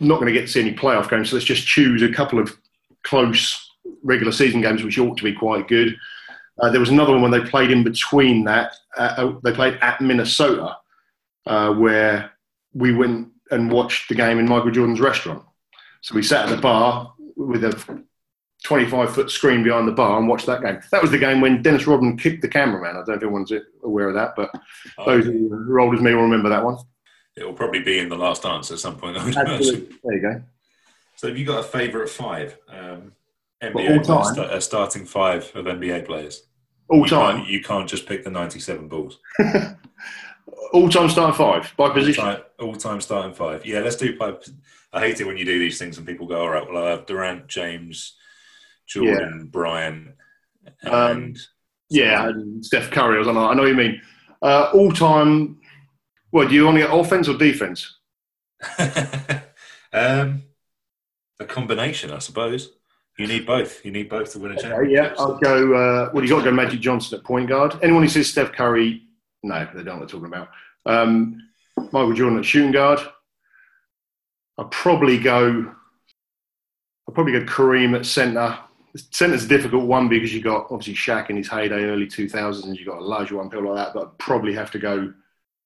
not 0.00 0.18
going 0.18 0.32
to 0.32 0.38
get 0.38 0.46
to 0.46 0.52
see 0.52 0.60
any 0.60 0.74
playoff 0.74 1.10
games, 1.10 1.28
so 1.28 1.36
let's 1.36 1.44
just 1.44 1.66
choose 1.66 2.02
a 2.02 2.10
couple 2.10 2.38
of 2.38 2.56
close 3.02 3.70
regular 4.02 4.32
season 4.32 4.62
games, 4.62 4.82
which 4.82 4.98
ought 4.98 5.18
to 5.18 5.24
be 5.24 5.32
quite 5.34 5.68
good. 5.68 5.94
Uh, 6.60 6.70
there 6.70 6.80
was 6.80 6.90
another 6.90 7.12
one 7.12 7.22
when 7.22 7.30
they 7.30 7.40
played 7.40 7.70
in 7.70 7.82
between 7.82 8.44
that. 8.44 8.74
Uh, 8.96 9.32
they 9.42 9.52
played 9.52 9.78
at 9.82 10.00
Minnesota, 10.00 10.76
uh, 11.46 11.72
where 11.72 12.30
we 12.72 12.94
went 12.94 13.28
and 13.50 13.70
watched 13.70 14.08
the 14.08 14.14
game 14.14 14.38
in 14.38 14.48
Michael 14.48 14.70
Jordan's 14.70 15.00
restaurant. 15.00 15.42
So 16.00 16.14
we 16.14 16.22
sat 16.22 16.48
at 16.48 16.54
the 16.54 16.60
bar 16.60 17.12
with 17.36 17.64
a 17.64 18.04
25 18.64 19.14
foot 19.14 19.30
screen 19.30 19.62
behind 19.62 19.86
the 19.86 19.92
bar 19.92 20.18
and 20.18 20.28
watched 20.28 20.46
that 20.46 20.62
game. 20.62 20.80
That 20.90 21.02
was 21.02 21.10
the 21.10 21.18
game 21.18 21.40
when 21.40 21.62
Dennis 21.62 21.86
Rodman 21.86 22.16
kicked 22.16 22.42
the 22.42 22.48
cameraman. 22.48 22.90
I 22.90 22.98
don't 22.98 23.08
know 23.08 23.14
if 23.14 23.22
everyone's 23.22 23.52
aware 23.82 24.08
of 24.08 24.14
that, 24.14 24.34
but 24.36 24.50
those 25.04 25.24
who 25.24 25.52
are 25.52 25.80
old 25.80 25.94
as 25.94 26.00
me 26.00 26.14
will 26.14 26.22
remember 26.22 26.48
that 26.48 26.64
one. 26.64 26.78
It 27.36 27.44
will 27.44 27.52
probably 27.52 27.80
be 27.80 27.98
in 27.98 28.08
the 28.08 28.16
last 28.16 28.42
dance 28.42 28.70
at 28.70 28.78
some 28.78 28.96
point. 28.96 29.16
Imagine. 29.16 29.88
There 30.04 30.14
you 30.14 30.20
go. 30.20 30.42
So, 31.16 31.28
have 31.28 31.36
you 31.36 31.44
got 31.44 31.60
a 31.60 31.62
favourite 31.62 32.08
five? 32.08 32.58
Um, 32.68 33.12
all 33.62 33.70
NBA 33.70 33.86
time? 33.86 34.04
players, 34.04 34.32
sta- 34.32 34.56
a 34.56 34.60
starting 34.60 35.04
five 35.04 35.50
of 35.54 35.66
NBA 35.66 36.06
players. 36.06 36.44
All 36.88 37.00
you 37.00 37.06
time. 37.06 37.36
Can't, 37.38 37.48
you 37.48 37.62
can't 37.62 37.88
just 37.88 38.06
pick 38.06 38.24
the 38.24 38.30
97 38.30 38.88
Bulls. 38.88 39.18
All 40.72 40.88
time 40.88 41.08
starting 41.08 41.34
five 41.34 41.72
by 41.76 41.90
position. 41.90 42.24
All 42.24 42.34
time, 42.34 42.42
all 42.60 42.74
time 42.74 43.00
starting 43.00 43.32
five. 43.34 43.64
Yeah, 43.64 43.80
let's 43.80 43.96
do 43.96 44.16
five. 44.16 44.38
I 44.92 45.00
hate 45.00 45.20
it 45.20 45.26
when 45.26 45.36
you 45.36 45.44
do 45.44 45.58
these 45.58 45.78
things 45.78 45.98
and 45.98 46.06
people 46.06 46.26
go, 46.26 46.40
all 46.40 46.50
right, 46.50 46.68
well, 46.68 46.84
I 46.84 46.90
have 46.90 47.06
Durant, 47.06 47.46
James, 47.48 48.16
Jordan, 48.86 49.48
Bryant, 49.50 50.14
Um, 50.84 50.92
and 50.92 51.38
Yeah, 51.90 52.28
and 52.28 52.64
Steph 52.64 52.90
Curry. 52.90 53.20
I, 53.20 53.24
don't 53.24 53.34
know, 53.34 53.48
I 53.48 53.54
know 53.54 53.62
what 53.62 53.68
you 53.68 53.74
mean. 53.74 54.00
Uh, 54.42 54.70
all 54.74 54.92
time. 54.92 55.60
Well, 56.32 56.48
do 56.48 56.54
you 56.54 56.64
want 56.64 56.76
to 56.76 56.82
get 56.82 56.94
offense 56.94 57.28
or 57.28 57.38
defense? 57.38 57.98
um, 59.92 60.42
a 61.40 61.44
combination, 61.46 62.10
I 62.10 62.18
suppose. 62.18 62.72
You 63.18 63.26
need 63.28 63.46
both. 63.46 63.84
You 63.84 63.92
need 63.92 64.08
both 64.08 64.32
to 64.32 64.38
win 64.40 64.52
a 64.52 64.54
Okay, 64.54 64.62
championship. 64.68 65.14
yeah, 65.16 65.22
I'll 65.22 65.38
go. 65.38 65.72
Uh, 65.74 66.10
well, 66.12 66.22
you 66.24 66.28
got 66.30 66.38
to 66.38 66.44
go 66.44 66.50
Magic 66.52 66.80
Johnson 66.80 67.18
at 67.18 67.24
point 67.24 67.48
guard. 67.48 67.78
Anyone 67.82 68.02
who 68.02 68.08
says 68.08 68.28
Steph 68.28 68.52
Curry, 68.52 69.02
no, 69.42 69.68
they 69.74 69.82
don't 69.82 69.84
know 69.84 69.92
what 69.92 69.98
they're 70.00 70.20
talking 70.20 70.26
about. 70.26 70.48
Um, 70.86 71.48
Michael 71.76 72.12
Jordan 72.12 72.38
at 72.38 72.44
shooting 72.44 72.72
guard. 72.72 72.98
I'll 74.58 74.64
probably 74.66 75.18
go. 75.18 75.72
I'll 77.08 77.14
probably 77.14 77.32
go 77.32 77.44
Kareem 77.44 77.96
at 77.96 78.06
centre. 78.06 78.58
Centre's 78.96 79.44
a 79.44 79.48
difficult 79.48 79.86
one 79.86 80.08
because 80.08 80.32
you 80.32 80.40
got 80.40 80.68
obviously 80.70 80.94
Shaq 80.94 81.28
in 81.30 81.36
his 81.36 81.48
heyday, 81.48 81.84
early 81.84 82.06
2000s. 82.06 82.64
and 82.64 82.76
You 82.76 82.84
got 82.86 83.00
Olajuwon 83.00 83.50
people 83.50 83.74
like 83.74 83.86
that, 83.86 83.94
but 83.94 84.06
I'd 84.06 84.18
probably 84.18 84.54
have 84.54 84.70
to 84.72 84.78
go. 84.78 85.12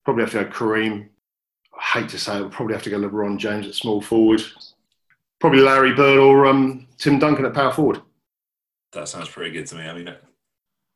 Probably 0.05 0.23
have 0.23 0.31
to 0.33 0.43
go 0.43 0.49
Kareem. 0.51 1.09
I 1.77 1.99
hate 1.99 2.09
to 2.09 2.19
say 2.19 2.37
it, 2.37 2.41
but 2.43 2.51
probably 2.51 2.73
have 2.73 2.83
to 2.83 2.89
go 2.89 2.99
LeBron 2.99 3.37
James 3.37 3.67
at 3.67 3.75
small 3.75 4.01
forward. 4.01 4.41
Probably 5.39 5.61
Larry 5.61 5.93
Bird 5.93 6.17
or 6.19 6.45
um, 6.47 6.87
Tim 6.97 7.19
Duncan 7.19 7.45
at 7.45 7.53
power 7.53 7.71
forward. 7.71 8.01
That 8.93 9.07
sounds 9.07 9.29
pretty 9.29 9.51
good 9.51 9.67
to 9.67 9.75
me. 9.75 9.83
I 9.83 9.93
mean, 9.93 10.13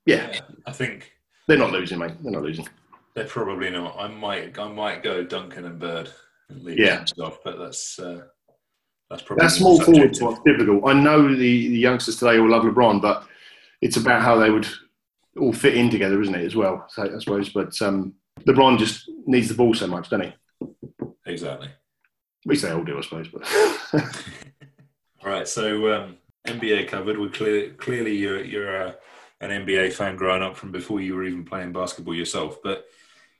Yeah, 0.05 0.39
I 0.65 0.71
think 0.71 1.13
they're 1.47 1.57
not 1.57 1.71
losing, 1.71 2.00
mate. 2.00 2.13
They're 2.21 2.31
not 2.31 2.43
losing. 2.43 2.67
they're 3.13 3.25
probably 3.25 3.69
not. 3.69 3.95
I 3.97 4.07
might, 4.07 4.57
I 4.59 4.67
might 4.71 5.03
go 5.03 5.23
Duncan 5.23 5.65
and 5.65 5.79
Bird 5.79 6.09
and 6.50 6.63
leave 6.63 6.79
Yeah. 6.79 7.05
Off, 7.21 7.39
but 7.43 7.57
that's 7.59 8.00
uh, 8.00 8.23
that's 9.09 9.21
probably 9.21 9.43
That 9.45 9.51
small 9.51 9.77
more 9.77 9.85
forward's 9.85 10.19
subjective. 10.19 10.43
difficult. 10.57 10.83
I 10.88 10.93
know 10.93 11.27
the, 11.29 11.35
the 11.38 11.77
youngsters 11.77 12.17
today 12.17 12.39
all 12.39 12.50
love 12.50 12.63
LeBron, 12.63 13.01
but 13.01 13.27
it's 13.81 13.97
about 13.97 14.21
how 14.23 14.38
they 14.38 14.50
would 14.50 14.67
all 15.39 15.53
fit 15.53 15.75
in 15.77 15.89
together, 15.89 16.21
isn't 16.21 16.35
it, 16.35 16.45
as 16.45 16.55
well? 16.55 16.85
So, 16.89 17.03
I 17.15 17.19
suppose. 17.19 17.50
But 17.50 17.79
um, 17.81 18.13
LeBron 18.47 18.79
just 18.79 19.09
needs 19.27 19.47
the 19.50 19.53
ball 19.53 19.73
so 19.75 19.88
much, 19.88 20.09
doesn't 20.09 20.33
he? 20.59 20.67
Exactly. 21.27 21.69
Least 22.45 22.63
they 22.63 22.71
all 22.71 22.83
do, 22.83 22.97
I 22.97 23.01
suppose. 23.01 23.27
But 23.29 23.43
all 23.93 24.01
right, 25.29 25.47
So 25.47 25.93
um, 25.93 26.17
NBA 26.47 26.88
covered. 26.88 27.17
We're 27.17 27.29
clear, 27.29 27.69
clearly 27.71 28.15
you're 28.15 28.43
you're 28.43 28.75
a, 28.75 28.95
an 29.41 29.65
NBA 29.65 29.93
fan 29.93 30.15
growing 30.15 30.43
up 30.43 30.55
from 30.57 30.71
before 30.71 31.00
you 31.01 31.15
were 31.15 31.23
even 31.23 31.45
playing 31.45 31.71
basketball 31.73 32.15
yourself. 32.15 32.57
But 32.63 32.85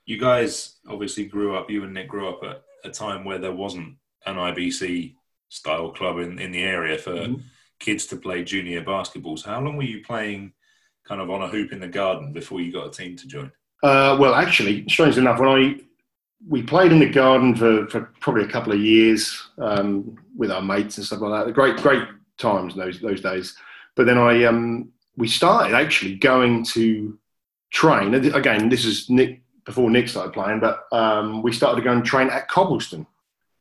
you 0.06 0.18
guys 0.18 0.76
obviously 0.88 1.26
grew 1.26 1.56
up. 1.56 1.70
You 1.70 1.84
and 1.84 1.94
Nick 1.94 2.08
grew 2.08 2.28
up 2.28 2.42
at 2.44 2.62
a 2.84 2.90
time 2.90 3.24
where 3.24 3.38
there 3.38 3.52
wasn't 3.52 3.96
an 4.26 4.36
IBC 4.36 5.14
style 5.48 5.90
club 5.90 6.18
in, 6.18 6.38
in 6.38 6.50
the 6.52 6.62
area 6.62 6.98
for 6.98 7.12
Mhm. 7.12 7.42
kids 7.78 8.06
to 8.06 8.16
play 8.16 8.42
junior 8.44 8.82
basketball. 8.82 9.36
So 9.36 9.50
how 9.50 9.60
long 9.60 9.76
were 9.76 9.82
you 9.84 10.02
playing 10.02 10.52
kind 11.04 11.20
of 11.20 11.30
on 11.30 11.42
a 11.42 11.48
hoop 11.48 11.72
in 11.72 11.80
the 11.80 11.88
garden 11.88 12.32
before 12.32 12.60
you 12.60 12.72
got 12.72 12.86
a 12.86 12.90
team 12.90 13.16
to 13.16 13.26
join? 13.28 13.52
Uh, 13.82 14.16
well, 14.18 14.34
actually, 14.34 14.88
strangely 14.88 15.20
enough, 15.20 15.38
when 15.38 15.48
I 15.50 15.80
we 16.46 16.62
played 16.62 16.92
in 16.92 16.98
the 16.98 17.08
garden 17.08 17.54
for, 17.54 17.86
for 17.88 18.12
probably 18.20 18.44
a 18.44 18.48
couple 18.48 18.72
of 18.72 18.80
years 18.80 19.48
um, 19.58 20.18
with 20.36 20.50
our 20.50 20.62
mates 20.62 20.98
and 20.98 21.06
stuff 21.06 21.20
like 21.20 21.46
that. 21.46 21.52
Great, 21.54 21.76
great 21.78 22.06
times 22.38 22.74
those 22.74 23.00
those 23.00 23.20
days. 23.20 23.56
But 23.94 24.06
then 24.06 24.18
I 24.18 24.44
um, 24.44 24.90
we 25.16 25.28
started 25.28 25.74
actually 25.74 26.16
going 26.16 26.64
to 26.66 27.18
train 27.70 28.14
again. 28.14 28.68
This 28.68 28.84
is 28.84 29.08
Nick 29.08 29.42
before 29.64 29.90
Nick 29.90 30.08
started 30.08 30.32
playing, 30.32 30.60
but 30.60 30.84
um, 30.92 31.42
we 31.42 31.52
started 31.52 31.76
to 31.76 31.84
go 31.84 31.92
and 31.92 32.04
train 32.04 32.28
at 32.28 32.48
Copleston 32.48 33.06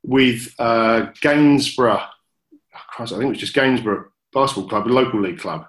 with 0.04 0.54
uh, 0.60 1.08
Gainsborough. 1.22 2.02
oh, 2.02 2.80
Christ, 2.90 3.13
I 3.13 3.16
think 3.16 3.28
it 3.28 3.30
was 3.30 3.40
just 3.40 3.54
Gainsborough 3.54 4.12
Basketball 4.34 4.68
Club, 4.68 4.88
a 4.88 4.90
local 4.90 5.22
league 5.22 5.40
club, 5.40 5.66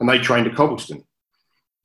and 0.00 0.08
they 0.08 0.18
trained 0.18 0.46
at 0.46 0.54
Copleston. 0.54 1.04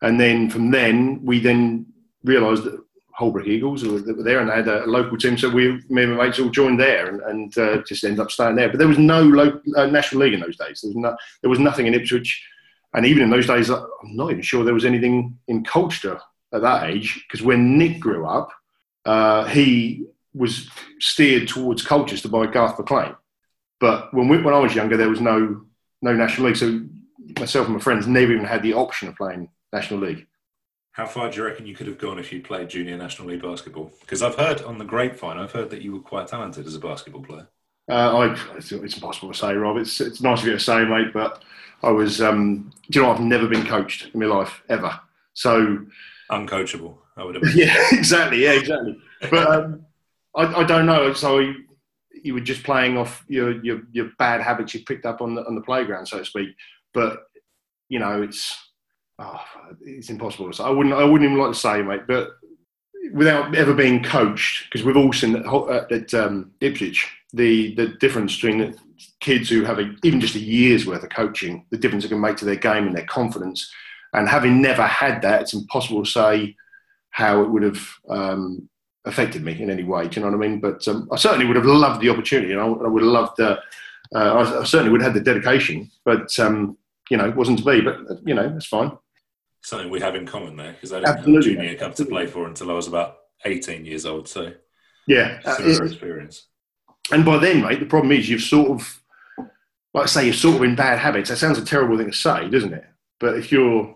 And 0.02 0.20
then 0.20 0.50
from 0.50 0.72
then, 0.72 1.20
we 1.24 1.40
then 1.40 1.88
realised 2.24 2.64
that 2.64 2.82
Holbrook 3.14 3.48
Eagles 3.48 3.82
that 3.82 4.18
were 4.18 4.24
there 4.24 4.40
and 4.40 4.50
they 4.50 4.56
had 4.56 4.68
a 4.68 4.86
local 4.86 5.18
team. 5.18 5.38
So 5.38 5.50
we, 5.50 5.82
me 5.90 6.04
and 6.04 6.16
my 6.16 6.26
mates 6.26 6.40
all 6.40 6.50
joined 6.50 6.80
there 6.80 7.08
and, 7.08 7.22
and 7.22 7.58
uh, 7.58 7.82
just 7.84 8.04
ended 8.04 8.20
up 8.20 8.32
staying 8.32 8.56
there. 8.56 8.70
But 8.70 8.80
there 8.80 8.88
was 8.88 8.98
no 8.98 9.22
local, 9.22 9.62
uh, 9.76 9.88
National 9.88 10.22
League 10.22 10.34
in 10.34 10.40
those 10.40 10.58
days. 10.58 10.82
There 10.82 10.90
was, 10.90 10.96
no, 10.96 11.16
there 11.42 11.50
was 11.50 11.60
nothing 11.60 11.88
in 11.88 11.94
Ipswich. 11.94 12.44
And 12.94 13.06
even 13.06 13.24
in 13.24 13.30
those 13.30 13.48
days, 13.48 13.70
I'm 13.70 13.88
not 14.04 14.32
even 14.32 14.42
sure 14.42 14.64
there 14.64 14.74
was 14.74 14.86
anything 14.86 15.38
in 15.48 15.64
Colchester 15.64 16.20
at 16.54 16.62
that 16.62 16.90
age. 16.90 17.26
Because 17.28 17.44
when 17.44 17.78
Nick 17.78 18.00
grew 18.00 18.26
up, 18.26 18.52
uh, 19.06 19.46
he 19.46 20.06
was 20.34 20.70
steered 21.00 21.48
towards 21.48 21.86
Colchester 21.86 22.30
by 22.30 22.48
Garth 22.48 22.78
McLean. 22.78 23.16
But 23.80 24.14
when, 24.14 24.28
we, 24.28 24.42
when 24.42 24.54
I 24.54 24.60
was 24.60 24.76
younger, 24.76 24.98
there 24.98 25.10
was 25.10 25.22
no, 25.22 25.66
no 26.02 26.14
National 26.14 26.48
League. 26.48 26.58
So 26.58 26.82
myself 27.40 27.68
and 27.68 27.76
my 27.76 27.82
friends 27.82 28.08
never 28.08 28.34
even 28.34 28.46
had 28.46 28.64
the 28.64 28.74
option 28.74 29.08
of 29.08 29.16
playing 29.16 29.50
National 29.74 30.00
League. 30.02 30.28
How 30.94 31.06
far 31.06 31.30
do 31.30 31.38
you 31.38 31.46
reckon 31.46 31.66
you 31.66 31.76
could 31.76 31.88
have 31.88 31.98
gone 31.98 32.20
if 32.20 32.34
you 32.34 32.42
played 32.42 32.70
junior 32.70 32.98
National 32.98 33.30
League 33.30 33.42
basketball? 33.42 33.92
Because 34.02 34.22
I've 34.22 34.36
heard 34.36 34.62
on 34.62 34.78
the 34.78 34.84
grapevine, 34.86 35.38
I've 35.38 35.52
heard 35.52 35.70
that 35.70 35.82
you 35.82 35.94
were 35.94 36.02
quite 36.02 36.28
talented 36.28 36.68
as 36.68 36.76
a 36.76 36.80
basketball 36.80 37.24
player. 37.24 37.48
Uh, 37.90 38.18
I, 38.18 38.58
it's, 38.58 38.72
it's 38.72 38.96
impossible 38.96 39.32
to 39.32 39.38
say, 39.38 39.54
Rob. 39.54 39.78
It's, 39.78 40.02
it's 40.02 40.22
nice 40.22 40.42
of 40.42 40.48
you 40.48 40.54
to 40.54 40.60
say, 40.60 40.84
mate, 40.84 41.14
but 41.14 41.44
I 41.82 41.92
was, 41.92 42.22
um, 42.22 42.72
do 42.90 43.00
you 43.00 43.06
know, 43.06 43.12
I've 43.12 43.22
never 43.22 43.48
been 43.48 43.66
coached 43.66 44.14
in 44.14 44.20
my 44.20 44.26
life, 44.26 44.64
ever. 44.70 45.00
So, 45.34 45.86
Uncoachable, 46.30 46.98
I 47.16 47.24
would 47.24 47.36
imagine. 47.38 47.60
yeah, 47.60 47.86
exactly, 47.92 48.44
yeah, 48.44 48.54
exactly. 48.54 48.98
But 49.30 49.48
um, 49.48 49.86
I, 50.36 50.46
I 50.46 50.64
don't 50.64 50.86
know. 50.86 51.14
So 51.14 51.40
you, 51.40 51.56
you 52.24 52.34
were 52.34 52.42
just 52.42 52.64
playing 52.64 52.98
off 52.98 53.24
your, 53.28 53.64
your, 53.64 53.82
your 53.94 54.12
bad 54.20 54.42
habits 54.42 54.74
you 54.74 54.84
picked 54.84 55.06
up 55.06 55.22
on 55.22 55.36
the, 55.36 55.46
on 55.46 55.56
the 55.56 55.62
playground, 55.62 56.08
so 56.08 56.20
to 56.20 56.26
speak. 56.26 56.50
But, 56.94 57.24
you 57.88 58.00
know, 58.00 58.22
it's, 58.22 58.58
oh, 59.22 59.42
it's 59.82 60.10
impossible 60.10 60.50
to 60.50 60.58
say. 60.58 60.64
I 60.64 60.70
wouldn't, 60.70 60.96
I 60.96 61.04
wouldn't 61.04 61.30
even 61.30 61.42
like 61.42 61.54
to 61.54 61.60
say, 61.60 61.82
mate, 61.82 62.08
but 62.08 62.32
without 63.14 63.56
ever 63.56 63.74
being 63.74 64.04
coached, 64.04 64.66
because 64.66 64.86
we've 64.86 64.98
all 64.98 65.14
seen 65.14 65.36
at, 65.36 65.92
at 65.92 66.14
um, 66.14 66.52
Ipswich 66.62 67.10
the 67.34 67.74
the 67.76 67.88
difference 68.00 68.36
between 68.36 68.60
the 68.60 68.78
kids 69.20 69.50
who 69.50 69.64
have 69.64 69.80
a, 69.80 69.96
even 70.04 70.20
just 70.20 70.36
a 70.36 70.40
year's 70.40 70.86
worth 70.86 71.04
of 71.04 71.10
coaching, 71.10 71.66
the 71.70 71.78
difference 71.78 72.04
it 72.04 72.10
can 72.10 72.20
make 72.20 72.38
to 72.38 72.46
their 72.46 72.56
game 72.56 72.88
and 72.88 72.96
their 72.96 73.06
confidence. 73.06 73.72
And 74.14 74.28
having 74.28 74.62
never 74.62 74.84
had 74.86 75.22
that, 75.22 75.42
it's 75.42 75.54
impossible 75.54 76.04
to 76.04 76.10
say 76.10 76.56
how 77.12 77.42
it 77.42 77.50
would 77.50 77.64
have 77.64 77.82
um, 78.10 78.70
affected 79.06 79.44
me 79.44 79.60
in 79.62 79.70
any 79.70 79.84
way. 79.84 80.08
Do 80.08 80.20
you 80.20 80.26
know 80.26 80.32
what 80.32 80.44
I 80.44 80.48
mean? 80.48 80.60
But 80.60 80.86
um, 80.88 81.08
I 81.12 81.16
certainly 81.16 81.46
would 81.46 81.56
have 81.56 81.66
loved 81.66 82.02
the 82.02 82.10
opportunity, 82.10 82.52
and 82.52 82.62
I, 82.62 82.66
I 82.66 82.88
would 82.88 83.04
have 83.04 83.12
loved. 83.12 83.40
Uh, 83.40 83.58
uh, 84.14 84.18
I, 84.18 84.62
I 84.62 84.64
certainly 84.66 84.92
would 84.92 85.02
have 85.02 85.14
had 85.14 85.22
the 85.22 85.34
dedication, 85.34 85.90
but 86.04 86.38
um, 86.40 86.78
you 87.10 87.18
know, 87.18 87.30
it 87.30 87.36
wasn't 87.36 87.60
to 87.60 87.66
be. 87.66 87.82
But 87.82 87.98
you 88.26 88.34
know, 88.34 88.54
it's 88.56 88.68
fine. 88.68 88.92
Something 89.64 89.90
we 89.92 90.00
have 90.00 90.16
in 90.16 90.26
common 90.26 90.56
there, 90.56 90.74
because 90.74 90.92
I 90.92 90.98
didn't 91.00 91.18
Absolutely. 91.20 91.52
have 91.54 91.60
a 91.60 91.62
junior 91.68 91.78
cup 91.78 91.96
to 91.96 92.06
play 92.06 92.26
for 92.26 92.48
until 92.48 92.72
I 92.72 92.74
was 92.74 92.88
about 92.88 93.18
18 93.46 93.86
years 93.86 94.06
old. 94.06 94.28
So, 94.28 94.54
Yeah, 95.08 95.40
uh, 95.46 95.56
similar 95.56 95.86
it- 95.86 95.92
experience. 95.92 96.48
and 97.12 97.24
by 97.24 97.38
then, 97.38 97.62
mate, 97.62 97.80
the 97.80 97.86
problem 97.86 98.12
is 98.12 98.28
you've 98.30 98.42
sort 98.42 98.70
of, 98.72 99.02
like 99.94 100.04
I 100.04 100.08
say, 100.08 100.26
you're 100.26 100.34
sort 100.34 100.56
of 100.58 100.64
in 100.64 100.76
bad 100.76 100.98
habits. 101.00 101.30
That 101.30 101.38
sounds 101.38 101.60
a 101.60 101.66
terrible 101.66 101.98
thing 101.98 102.10
to 102.10 102.16
say, 102.18 102.50
doesn't 102.50 102.74
it? 102.74 102.86
But 103.20 103.36
if 103.38 103.52
you're, 103.52 103.96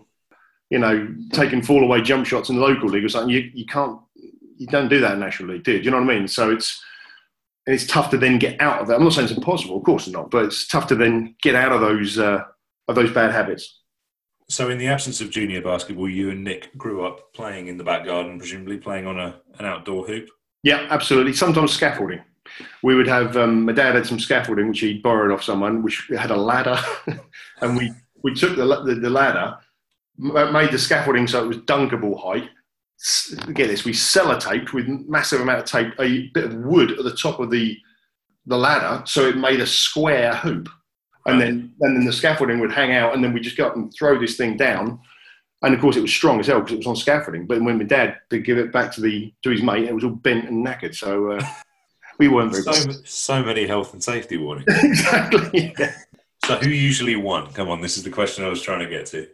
you 0.70 0.78
know, 0.78 1.08
taking 1.32 1.62
fall 1.62 1.82
away 1.82 2.00
jump 2.00 2.26
shots 2.26 2.48
in 2.48 2.56
the 2.56 2.62
local 2.62 2.88
league 2.88 3.04
or 3.04 3.08
something, 3.08 3.30
you, 3.34 3.50
you 3.54 3.66
can't, 3.66 4.00
you 4.58 4.66
don't 4.68 4.88
do 4.88 5.00
that 5.00 5.14
in 5.14 5.20
national 5.20 5.50
league, 5.50 5.64
do 5.64 5.72
you? 5.72 5.78
Do 5.78 5.84
you 5.86 5.90
know 5.90 6.00
what 6.00 6.10
I 6.10 6.18
mean? 6.18 6.28
So 6.28 6.50
it's, 6.52 6.80
it's 7.66 7.86
tough 7.86 8.10
to 8.10 8.18
then 8.18 8.38
get 8.38 8.60
out 8.60 8.80
of 8.80 8.86
that. 8.88 8.96
I'm 8.96 9.02
not 9.04 9.12
saying 9.14 9.28
it's 9.28 9.36
impossible, 9.36 9.78
of 9.78 9.82
course 9.84 10.06
not, 10.06 10.30
but 10.30 10.44
it's 10.44 10.68
tough 10.68 10.86
to 10.88 10.94
then 10.94 11.34
get 11.42 11.56
out 11.56 11.72
of 11.72 11.80
those, 11.80 12.18
uh, 12.18 12.42
of 12.86 12.94
those 12.94 13.10
bad 13.10 13.32
habits. 13.32 13.80
So, 14.48 14.70
in 14.70 14.78
the 14.78 14.86
absence 14.86 15.20
of 15.20 15.30
junior 15.30 15.60
basketball, 15.60 16.08
you 16.08 16.30
and 16.30 16.44
Nick 16.44 16.76
grew 16.78 17.04
up 17.04 17.32
playing 17.32 17.66
in 17.66 17.76
the 17.76 17.84
back 17.84 18.04
garden, 18.04 18.38
presumably 18.38 18.78
playing 18.78 19.06
on 19.06 19.18
a, 19.18 19.40
an 19.58 19.64
outdoor 19.66 20.06
hoop. 20.06 20.28
Yeah, 20.62 20.86
absolutely. 20.90 21.32
Sometimes 21.32 21.72
scaffolding. 21.72 22.22
We 22.82 22.94
would 22.94 23.08
have. 23.08 23.36
Um, 23.36 23.64
my 23.64 23.72
dad 23.72 23.96
had 23.96 24.06
some 24.06 24.20
scaffolding 24.20 24.68
which 24.68 24.80
he 24.80 24.98
borrowed 24.98 25.32
off 25.32 25.42
someone, 25.42 25.82
which 25.82 26.08
had 26.16 26.30
a 26.30 26.36
ladder, 26.36 26.78
and 27.60 27.76
we 27.76 27.92
we 28.22 28.34
took 28.34 28.56
the, 28.56 28.64
the 28.84 28.94
the 28.94 29.10
ladder, 29.10 29.56
made 30.18 30.70
the 30.70 30.78
scaffolding 30.78 31.26
so 31.26 31.44
it 31.44 31.48
was 31.48 31.58
dunkable 31.58 32.20
height. 32.20 32.48
Get 33.52 33.68
this, 33.68 33.84
we 33.84 33.92
sellotaped 33.92 34.72
with 34.72 34.86
massive 34.88 35.40
amount 35.40 35.58
of 35.58 35.64
tape 35.66 35.92
a 35.98 36.28
bit 36.28 36.44
of 36.44 36.54
wood 36.54 36.92
at 36.92 37.04
the 37.04 37.16
top 37.16 37.40
of 37.40 37.50
the 37.50 37.76
the 38.46 38.56
ladder, 38.56 39.02
so 39.06 39.26
it 39.26 39.36
made 39.36 39.60
a 39.60 39.66
square 39.66 40.34
hoop, 40.36 40.68
and 41.26 41.40
then 41.40 41.74
and 41.80 41.96
then 41.96 42.04
the 42.04 42.12
scaffolding 42.12 42.60
would 42.60 42.72
hang 42.72 42.92
out, 42.92 43.14
and 43.14 43.22
then 43.22 43.32
we 43.32 43.40
just 43.40 43.56
go 43.56 43.66
up 43.66 43.76
and 43.76 43.92
throw 43.92 44.18
this 44.18 44.36
thing 44.36 44.56
down. 44.56 45.00
And 45.62 45.74
of 45.74 45.80
course, 45.80 45.96
it 45.96 46.02
was 46.02 46.12
strong 46.12 46.38
as 46.38 46.46
hell 46.46 46.60
because 46.60 46.74
it 46.74 46.78
was 46.78 46.86
on 46.86 46.96
scaffolding. 46.96 47.46
But 47.46 47.62
when 47.62 47.78
my 47.78 47.84
dad 47.84 48.18
did 48.30 48.44
give 48.44 48.58
it 48.58 48.72
back 48.72 48.92
to 48.94 49.00
the 49.00 49.32
to 49.42 49.50
his 49.50 49.62
mate, 49.62 49.84
it 49.84 49.94
was 49.94 50.04
all 50.04 50.10
bent 50.10 50.48
and 50.48 50.64
knackered. 50.64 50.94
So 50.94 51.32
uh, 51.32 51.46
we 52.18 52.28
weren't 52.28 52.52
very 52.52 52.62
So, 52.62 52.90
so 53.04 53.42
many 53.42 53.66
health 53.66 53.92
and 53.92 54.02
safety 54.02 54.36
warnings. 54.36 54.66
exactly. 54.82 55.74
Yeah. 55.78 55.94
So, 56.44 56.56
who 56.56 56.70
usually 56.70 57.16
won? 57.16 57.52
Come 57.52 57.68
on, 57.70 57.80
this 57.80 57.96
is 57.96 58.04
the 58.04 58.10
question 58.10 58.44
I 58.44 58.48
was 58.48 58.62
trying 58.62 58.78
to 58.80 58.88
get 58.88 59.06
to. 59.06 59.26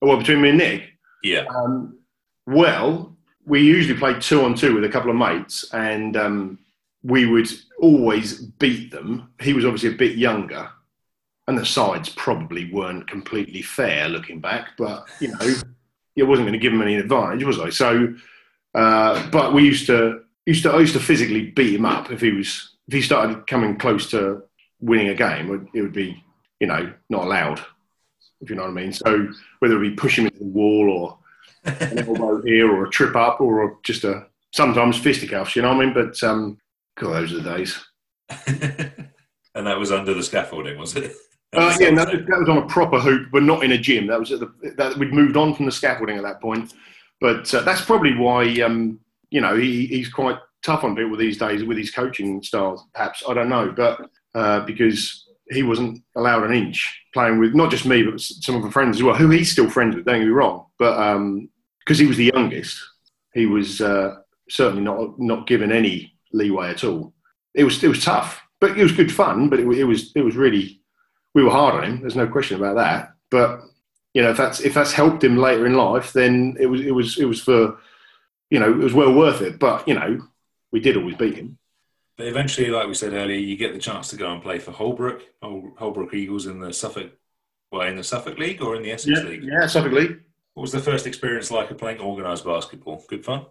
Well, 0.00 0.16
between 0.16 0.40
me 0.40 0.48
and 0.50 0.58
Nick, 0.58 0.82
Yeah. 1.22 1.44
um, 1.54 1.98
well, 2.46 3.16
we 3.44 3.60
usually 3.60 3.98
played 3.98 4.22
two 4.22 4.42
on 4.42 4.54
two 4.54 4.74
with 4.74 4.84
a 4.84 4.88
couple 4.88 5.10
of 5.10 5.16
mates, 5.16 5.70
and 5.74 6.16
um, 6.16 6.58
we 7.02 7.26
would 7.26 7.48
always 7.80 8.40
beat 8.40 8.90
them. 8.90 9.28
He 9.40 9.52
was 9.52 9.66
obviously 9.66 9.90
a 9.90 9.98
bit 9.98 10.16
younger, 10.16 10.70
and 11.46 11.58
the 11.58 11.66
sides 11.66 12.08
probably 12.08 12.72
weren't 12.72 13.08
completely 13.08 13.62
fair 13.62 14.08
looking 14.08 14.40
back, 14.40 14.70
but 14.78 15.06
you 15.20 15.28
know, 15.28 15.54
it 16.16 16.22
wasn't 16.22 16.46
going 16.46 16.58
to 16.58 16.58
give 16.58 16.72
him 16.72 16.82
any 16.82 16.96
advantage, 16.96 17.44
was 17.44 17.60
I? 17.60 17.70
So, 17.70 18.14
uh, 18.74 19.28
but 19.30 19.52
we 19.52 19.64
used 19.64 19.86
to 19.86 20.22
used 20.46 20.62
to 20.64 20.72
I 20.72 20.80
used 20.80 20.94
to 20.94 21.00
physically 21.00 21.50
beat 21.50 21.74
him 21.74 21.84
up 21.84 22.10
if 22.10 22.20
he 22.20 22.30
was 22.30 22.76
if 22.88 22.94
he 22.94 23.02
started 23.02 23.46
coming 23.46 23.76
close 23.76 24.10
to 24.10 24.42
winning 24.80 25.08
a 25.08 25.14
game. 25.14 25.68
It 25.74 25.82
would, 25.82 25.92
be 25.92 26.22
you 26.60 26.66
know 26.66 26.92
not 27.10 27.24
allowed, 27.24 27.60
if 28.40 28.50
you 28.50 28.56
know 28.56 28.62
what 28.62 28.70
I 28.70 28.74
mean. 28.74 28.92
So 28.92 29.28
whether 29.58 29.76
it 29.76 29.90
be 29.90 29.96
push 29.96 30.18
him 30.18 30.26
into 30.26 30.38
the 30.38 30.44
wall 30.44 30.90
or 30.90 31.18
an 31.64 31.98
elbow 32.08 32.42
here 32.42 32.70
or 32.70 32.86
a 32.86 32.90
trip 32.90 33.16
up 33.16 33.40
or 33.40 33.78
just 33.82 34.04
a 34.04 34.26
sometimes 34.52 34.98
fisticuffs, 34.98 35.56
you 35.56 35.62
know 35.62 35.74
what 35.74 35.82
I 35.82 35.84
mean? 35.86 35.94
But 35.94 36.22
um, 36.22 36.58
God, 36.96 37.12
those 37.12 37.32
are 37.32 37.40
the 37.40 37.56
days. 37.56 37.84
and 39.54 39.66
that 39.66 39.78
was 39.78 39.92
under 39.92 40.14
the 40.14 40.22
scaffolding, 40.22 40.78
was 40.78 40.96
it? 40.96 41.14
Uh, 41.56 41.76
yeah, 41.80 41.90
that 41.94 42.38
was 42.38 42.48
on 42.48 42.58
a 42.58 42.66
proper 42.66 42.98
hoop, 42.98 43.28
but 43.32 43.42
not 43.42 43.64
in 43.64 43.72
a 43.72 43.78
gym. 43.78 44.06
That 44.06 44.20
was 44.20 44.32
at 44.32 44.40
the, 44.40 44.74
that 44.76 44.96
we'd 44.96 45.12
moved 45.12 45.36
on 45.36 45.54
from 45.54 45.66
the 45.66 45.72
scaffolding 45.72 46.16
at 46.16 46.22
that 46.22 46.40
point. 46.40 46.72
But 47.20 47.52
uh, 47.54 47.60
that's 47.62 47.84
probably 47.84 48.14
why 48.16 48.60
um, 48.60 49.00
you 49.30 49.40
know 49.40 49.56
he, 49.56 49.86
he's 49.86 50.08
quite 50.08 50.38
tough 50.62 50.84
on 50.84 50.96
people 50.96 51.16
these 51.16 51.38
days 51.38 51.64
with 51.64 51.78
his 51.78 51.90
coaching 51.90 52.42
styles. 52.42 52.84
Perhaps 52.94 53.22
I 53.28 53.34
don't 53.34 53.48
know, 53.48 53.72
but 53.74 54.08
uh, 54.34 54.60
because 54.60 55.28
he 55.50 55.62
wasn't 55.62 56.02
allowed 56.16 56.44
an 56.44 56.54
inch 56.54 57.00
playing 57.12 57.38
with 57.38 57.54
not 57.54 57.70
just 57.70 57.86
me, 57.86 58.02
but 58.02 58.20
some 58.20 58.56
of 58.56 58.62
the 58.62 58.70
friends 58.70 58.96
as 58.96 59.02
well, 59.02 59.14
who 59.14 59.30
he's 59.30 59.52
still 59.52 59.68
friends 59.70 59.94
with. 59.94 60.04
Don't 60.04 60.18
get 60.20 60.26
me 60.26 60.30
wrong, 60.30 60.66
but 60.78 61.18
because 61.78 61.98
he 61.98 62.06
was 62.06 62.16
the 62.16 62.32
youngest, 62.34 62.82
he 63.34 63.46
was 63.46 63.80
uh, 63.80 64.16
certainly 64.48 64.82
not 64.82 65.18
not 65.18 65.46
given 65.46 65.72
any 65.72 66.14
leeway 66.32 66.70
at 66.70 66.84
all. 66.84 67.12
It 67.54 67.64
was 67.64 67.82
it 67.84 67.88
was 67.88 68.04
tough, 68.04 68.42
but 68.60 68.76
it 68.78 68.82
was 68.82 68.92
good 68.92 69.12
fun. 69.12 69.48
But 69.48 69.60
it, 69.60 69.68
it 69.68 69.84
was 69.84 70.12
it 70.14 70.22
was 70.22 70.36
really 70.36 70.80
we 71.34 71.42
were 71.42 71.50
hard 71.50 71.74
on 71.74 71.84
him. 71.84 72.00
There's 72.00 72.16
no 72.16 72.28
question 72.28 72.56
about 72.56 72.76
that. 72.76 73.14
But 73.30 73.62
you 74.14 74.22
know, 74.22 74.30
if 74.30 74.36
that's 74.36 74.60
if 74.60 74.74
that's 74.74 74.92
helped 74.92 75.22
him 75.24 75.36
later 75.36 75.66
in 75.66 75.74
life, 75.74 76.12
then 76.12 76.56
it 76.58 76.66
was 76.66 76.80
it 76.80 76.92
was 76.92 77.18
it 77.18 77.26
was 77.26 77.40
for 77.40 77.78
you 78.50 78.60
know, 78.60 78.70
it 78.70 78.78
was 78.78 78.94
well 78.94 79.12
worth 79.12 79.42
it. 79.42 79.58
But 79.58 79.86
you 79.88 79.94
know, 79.94 80.20
we 80.70 80.80
did 80.80 80.96
always 80.96 81.16
beat 81.16 81.36
him. 81.36 81.58
But 82.16 82.28
eventually, 82.28 82.70
like 82.70 82.86
we 82.86 82.94
said 82.94 83.12
earlier, 83.12 83.36
you 83.36 83.56
get 83.56 83.72
the 83.72 83.80
chance 83.80 84.08
to 84.10 84.16
go 84.16 84.32
and 84.32 84.40
play 84.40 84.60
for 84.60 84.70
Holbrook, 84.70 85.22
Holbrook 85.42 86.14
Eagles 86.14 86.46
in 86.46 86.60
the 86.60 86.72
Suffolk, 86.72 87.10
well, 87.72 87.82
in 87.88 87.96
the 87.96 88.04
Suffolk 88.04 88.38
League 88.38 88.62
or 88.62 88.76
in 88.76 88.82
the 88.82 88.92
Essex 88.92 89.18
yeah, 89.18 89.28
League. 89.28 89.42
Yeah, 89.42 89.66
Suffolk 89.66 89.92
League. 89.92 90.20
What 90.54 90.62
was 90.62 90.70
the 90.70 90.78
first 90.78 91.08
experience 91.08 91.50
like 91.50 91.72
of 91.72 91.78
playing 91.78 92.00
organised 92.00 92.44
basketball? 92.44 93.04
Good 93.08 93.24
fun. 93.24 93.46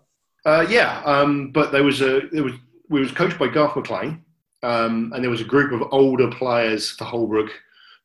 Uh, 0.45 0.65
yeah, 0.69 1.01
um, 1.05 1.51
but 1.51 1.73
there 1.73 1.83
was 1.83 2.01
a 2.01 2.21
there 2.31 2.43
was 2.43 2.53
we 2.87 3.01
was 3.01 3.11
coached 3.11 3.37
by 3.37 3.47
Garth 3.47 3.75
McLean, 3.75 4.23
um, 4.61 5.11
and 5.13 5.21
there 5.21 5.31
was 5.31 5.41
a 5.41 5.45
group 5.45 5.73
of 5.73 5.89
older 5.91 6.29
players 6.31 6.91
for 6.91 7.03
Holbrook 7.03 7.51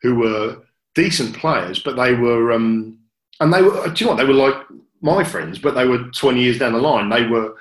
who 0.02 0.16
were 0.16 0.58
decent 0.94 1.36
players, 1.36 1.80
but 1.80 1.96
they 1.96 2.14
were 2.14 2.52
um, 2.52 2.98
and 3.40 3.52
they 3.52 3.62
were. 3.62 3.88
Do 3.88 3.92
you 3.96 4.06
know 4.06 4.14
what? 4.14 4.18
They 4.18 4.32
were 4.32 4.34
like 4.34 4.56
my 5.00 5.24
friends, 5.24 5.58
but 5.58 5.74
they 5.74 5.86
were 5.86 6.04
twenty 6.10 6.42
years 6.42 6.58
down 6.58 6.72
the 6.72 6.78
line. 6.78 7.08
They 7.08 7.26
were 7.26 7.54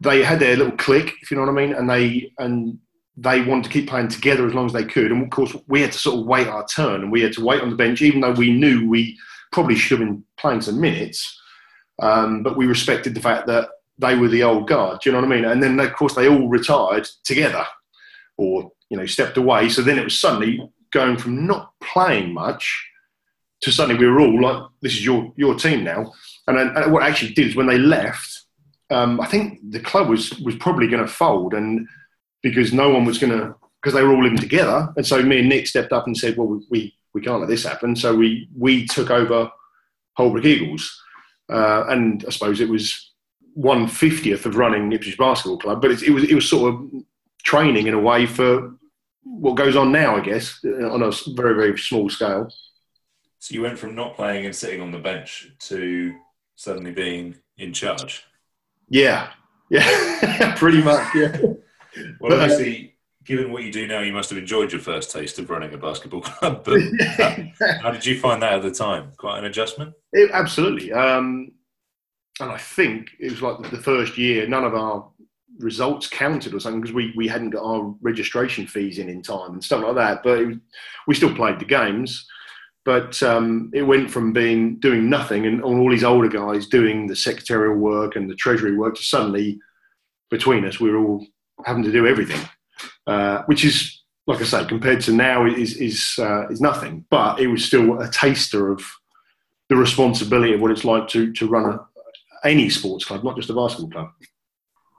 they 0.00 0.22
had 0.22 0.40
their 0.40 0.56
little 0.56 0.76
clique, 0.76 1.14
if 1.20 1.30
you 1.30 1.36
know 1.36 1.44
what 1.44 1.50
I 1.50 1.66
mean, 1.66 1.74
and 1.74 1.88
they 1.88 2.32
and 2.38 2.78
they 3.16 3.42
wanted 3.42 3.64
to 3.64 3.70
keep 3.70 3.88
playing 3.88 4.08
together 4.08 4.46
as 4.46 4.54
long 4.54 4.66
as 4.66 4.72
they 4.72 4.84
could. 4.84 5.12
And 5.12 5.22
of 5.22 5.30
course, 5.30 5.54
we 5.68 5.82
had 5.82 5.92
to 5.92 5.98
sort 5.98 6.20
of 6.20 6.26
wait 6.26 6.46
our 6.46 6.66
turn, 6.66 7.02
and 7.02 7.12
we 7.12 7.20
had 7.20 7.34
to 7.34 7.44
wait 7.44 7.60
on 7.60 7.70
the 7.70 7.76
bench, 7.76 8.00
even 8.00 8.20
though 8.20 8.32
we 8.32 8.52
knew 8.52 8.88
we 8.88 9.18
probably 9.52 9.76
should 9.76 10.00
have 10.00 10.08
been 10.08 10.24
playing 10.38 10.62
some 10.62 10.80
minutes. 10.80 11.38
Um, 12.00 12.42
but 12.42 12.56
we 12.56 12.66
respected 12.66 13.14
the 13.14 13.20
fact 13.20 13.46
that 13.48 13.68
they 13.98 14.16
were 14.16 14.28
the 14.28 14.42
old 14.42 14.66
guard. 14.66 15.00
Do 15.00 15.10
you 15.10 15.12
know 15.12 15.20
what 15.20 15.30
I 15.30 15.36
mean? 15.36 15.44
And 15.44 15.62
then, 15.62 15.78
of 15.78 15.92
course, 15.92 16.14
they 16.14 16.28
all 16.28 16.48
retired 16.48 17.06
together, 17.24 17.66
or 18.38 18.72
you 18.88 18.96
know, 18.96 19.04
stepped 19.04 19.36
away. 19.36 19.68
So 19.68 19.82
then 19.82 19.98
it 19.98 20.04
was 20.04 20.18
suddenly 20.18 20.66
going 20.92 21.16
from 21.16 21.46
not 21.46 21.72
playing 21.80 22.34
much 22.34 22.86
to 23.62 23.70
suddenly 23.70 24.00
we 24.00 24.10
were 24.10 24.20
all 24.20 24.40
like, 24.40 24.62
"This 24.80 24.92
is 24.92 25.04
your 25.04 25.32
your 25.36 25.54
team 25.54 25.84
now." 25.84 26.12
And, 26.46 26.58
and 26.58 26.92
what 26.92 27.02
actually 27.02 27.32
did 27.34 27.48
is 27.48 27.56
when 27.56 27.66
they 27.66 27.78
left, 27.78 28.44
um, 28.90 29.20
I 29.20 29.26
think 29.26 29.60
the 29.70 29.80
club 29.80 30.08
was 30.08 30.38
was 30.40 30.56
probably 30.56 30.88
going 30.88 31.04
to 31.04 31.12
fold, 31.12 31.54
and 31.54 31.86
because 32.42 32.72
no 32.72 32.90
one 32.90 33.04
was 33.04 33.18
going 33.18 33.38
to 33.38 33.54
because 33.80 33.94
they 33.94 34.02
were 34.02 34.14
all 34.14 34.22
living 34.22 34.38
together, 34.38 34.92
and 34.96 35.06
so 35.06 35.22
me 35.22 35.40
and 35.40 35.48
Nick 35.48 35.66
stepped 35.66 35.92
up 35.92 36.06
and 36.06 36.16
said, 36.16 36.36
"Well, 36.36 36.48
we 36.48 36.66
we, 36.70 36.94
we 37.14 37.20
can't 37.20 37.40
let 37.40 37.48
this 37.48 37.64
happen." 37.64 37.96
So 37.96 38.14
we 38.14 38.48
we 38.56 38.86
took 38.86 39.10
over 39.10 39.50
Holbrook 40.16 40.44
Eagles, 40.44 41.02
uh, 41.50 41.84
and 41.88 42.24
I 42.26 42.30
suppose 42.30 42.60
it 42.60 42.68
was 42.68 43.12
one 43.54 43.88
fiftieth 43.88 44.46
of 44.46 44.56
running 44.56 44.92
Ipswich 44.92 45.18
Basketball 45.18 45.58
Club, 45.58 45.82
but 45.82 45.90
it, 45.90 46.02
it 46.02 46.10
was 46.10 46.24
it 46.24 46.34
was 46.34 46.48
sort 46.48 46.74
of 46.74 46.90
training 47.42 47.86
in 47.86 47.94
a 47.94 48.00
way 48.00 48.26
for 48.26 48.74
what 49.22 49.56
goes 49.56 49.76
on 49.76 49.92
now, 49.92 50.16
I 50.16 50.20
guess, 50.20 50.60
on 50.64 51.02
a 51.02 51.10
very 51.34 51.54
very 51.54 51.78
small 51.78 52.08
scale. 52.08 52.48
So 53.38 53.54
you 53.54 53.62
went 53.62 53.78
from 53.78 53.94
not 53.94 54.16
playing 54.16 54.44
and 54.44 54.54
sitting 54.54 54.82
on 54.82 54.90
the 54.90 54.98
bench 54.98 55.50
to 55.60 56.14
suddenly 56.56 56.92
being 56.92 57.36
in 57.56 57.72
charge. 57.72 58.24
Yeah, 58.88 59.30
yeah, 59.70 60.54
pretty 60.58 60.82
much. 60.82 61.14
Yeah. 61.14 61.36
well, 62.20 62.32
uh, 62.32 62.42
obviously, 62.42 62.96
given 63.24 63.52
what 63.52 63.62
you 63.62 63.72
do 63.72 63.86
now, 63.86 64.00
you 64.00 64.12
must 64.12 64.30
have 64.30 64.38
enjoyed 64.38 64.72
your 64.72 64.80
first 64.80 65.10
taste 65.10 65.38
of 65.38 65.48
running 65.48 65.72
a 65.72 65.78
basketball 65.78 66.20
club. 66.22 66.64
But 66.64 66.80
how, 67.16 67.36
how 67.82 67.90
did 67.90 68.04
you 68.04 68.18
find 68.18 68.42
that 68.42 68.54
at 68.54 68.62
the 68.62 68.70
time? 68.70 69.12
Quite 69.16 69.38
an 69.38 69.44
adjustment. 69.44 69.94
It, 70.12 70.30
absolutely. 70.32 70.92
Um, 70.92 71.52
and 72.40 72.50
I 72.50 72.58
think 72.58 73.10
it 73.18 73.30
was 73.30 73.42
like 73.42 73.70
the 73.70 73.78
first 73.78 74.18
year, 74.18 74.46
none 74.46 74.64
of 74.64 74.74
our 74.74 75.08
results 75.58 76.08
counted 76.08 76.54
or 76.54 76.60
something 76.60 76.80
because 76.80 76.94
we, 76.94 77.12
we 77.16 77.28
hadn't 77.28 77.50
got 77.50 77.64
our 77.64 77.94
registration 78.00 78.66
fees 78.66 78.98
in 78.98 79.08
in 79.08 79.22
time 79.22 79.52
and 79.52 79.64
stuff 79.64 79.82
like 79.82 79.94
that. 79.96 80.22
But 80.22 80.46
we 81.06 81.14
still 81.14 81.34
played 81.34 81.58
the 81.58 81.64
games. 81.64 82.26
But 82.84 83.22
um, 83.22 83.70
it 83.74 83.82
went 83.82 84.10
from 84.10 84.32
being 84.32 84.78
doing 84.80 85.10
nothing 85.10 85.46
and 85.46 85.62
all 85.62 85.90
these 85.90 86.04
older 86.04 86.28
guys 86.28 86.66
doing 86.66 87.06
the 87.06 87.16
secretarial 87.16 87.76
work 87.76 88.16
and 88.16 88.28
the 88.28 88.34
treasury 88.34 88.74
work 88.74 88.94
to 88.96 89.02
suddenly 89.02 89.60
between 90.30 90.64
us 90.64 90.80
we 90.80 90.90
were 90.90 90.98
all 90.98 91.26
having 91.66 91.82
to 91.82 91.92
do 91.92 92.06
everything, 92.06 92.40
uh, 93.06 93.42
which 93.42 93.64
is 93.64 94.02
like 94.26 94.40
I 94.40 94.44
say 94.44 94.64
compared 94.64 95.02
to 95.02 95.12
now 95.12 95.44
is 95.46 95.76
is 95.76 96.14
uh, 96.18 96.48
is 96.48 96.60
nothing. 96.60 97.04
But 97.10 97.40
it 97.40 97.48
was 97.48 97.64
still 97.64 98.00
a 98.00 98.08
taster 98.08 98.70
of 98.70 98.82
the 99.68 99.76
responsibility 99.76 100.54
of 100.54 100.60
what 100.60 100.70
it's 100.70 100.84
like 100.84 101.06
to 101.08 101.32
to 101.34 101.48
run 101.48 101.66
a, 101.66 102.48
any 102.48 102.70
sports 102.70 103.04
club, 103.04 103.24
not 103.24 103.36
just 103.36 103.50
a 103.50 103.54
basketball 103.54 103.90
club. 103.90 104.10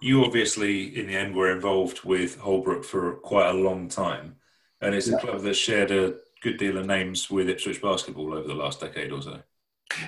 You 0.01 0.25
obviously, 0.25 0.97
in 0.99 1.07
the 1.07 1.15
end, 1.15 1.35
were 1.35 1.51
involved 1.51 2.03
with 2.03 2.39
Holbrook 2.39 2.83
for 2.83 3.13
quite 3.17 3.49
a 3.49 3.53
long 3.53 3.87
time, 3.87 4.35
and 4.81 4.95
it's 4.95 5.07
a 5.07 5.17
club 5.17 5.41
that 5.41 5.53
shared 5.53 5.91
a 5.91 6.15
good 6.41 6.57
deal 6.57 6.77
of 6.77 6.87
names 6.87 7.29
with 7.29 7.49
Ipswich 7.49 7.81
basketball 7.81 8.33
over 8.33 8.47
the 8.47 8.55
last 8.55 8.79
decade 8.79 9.11
or 9.11 9.21
so. 9.21 9.39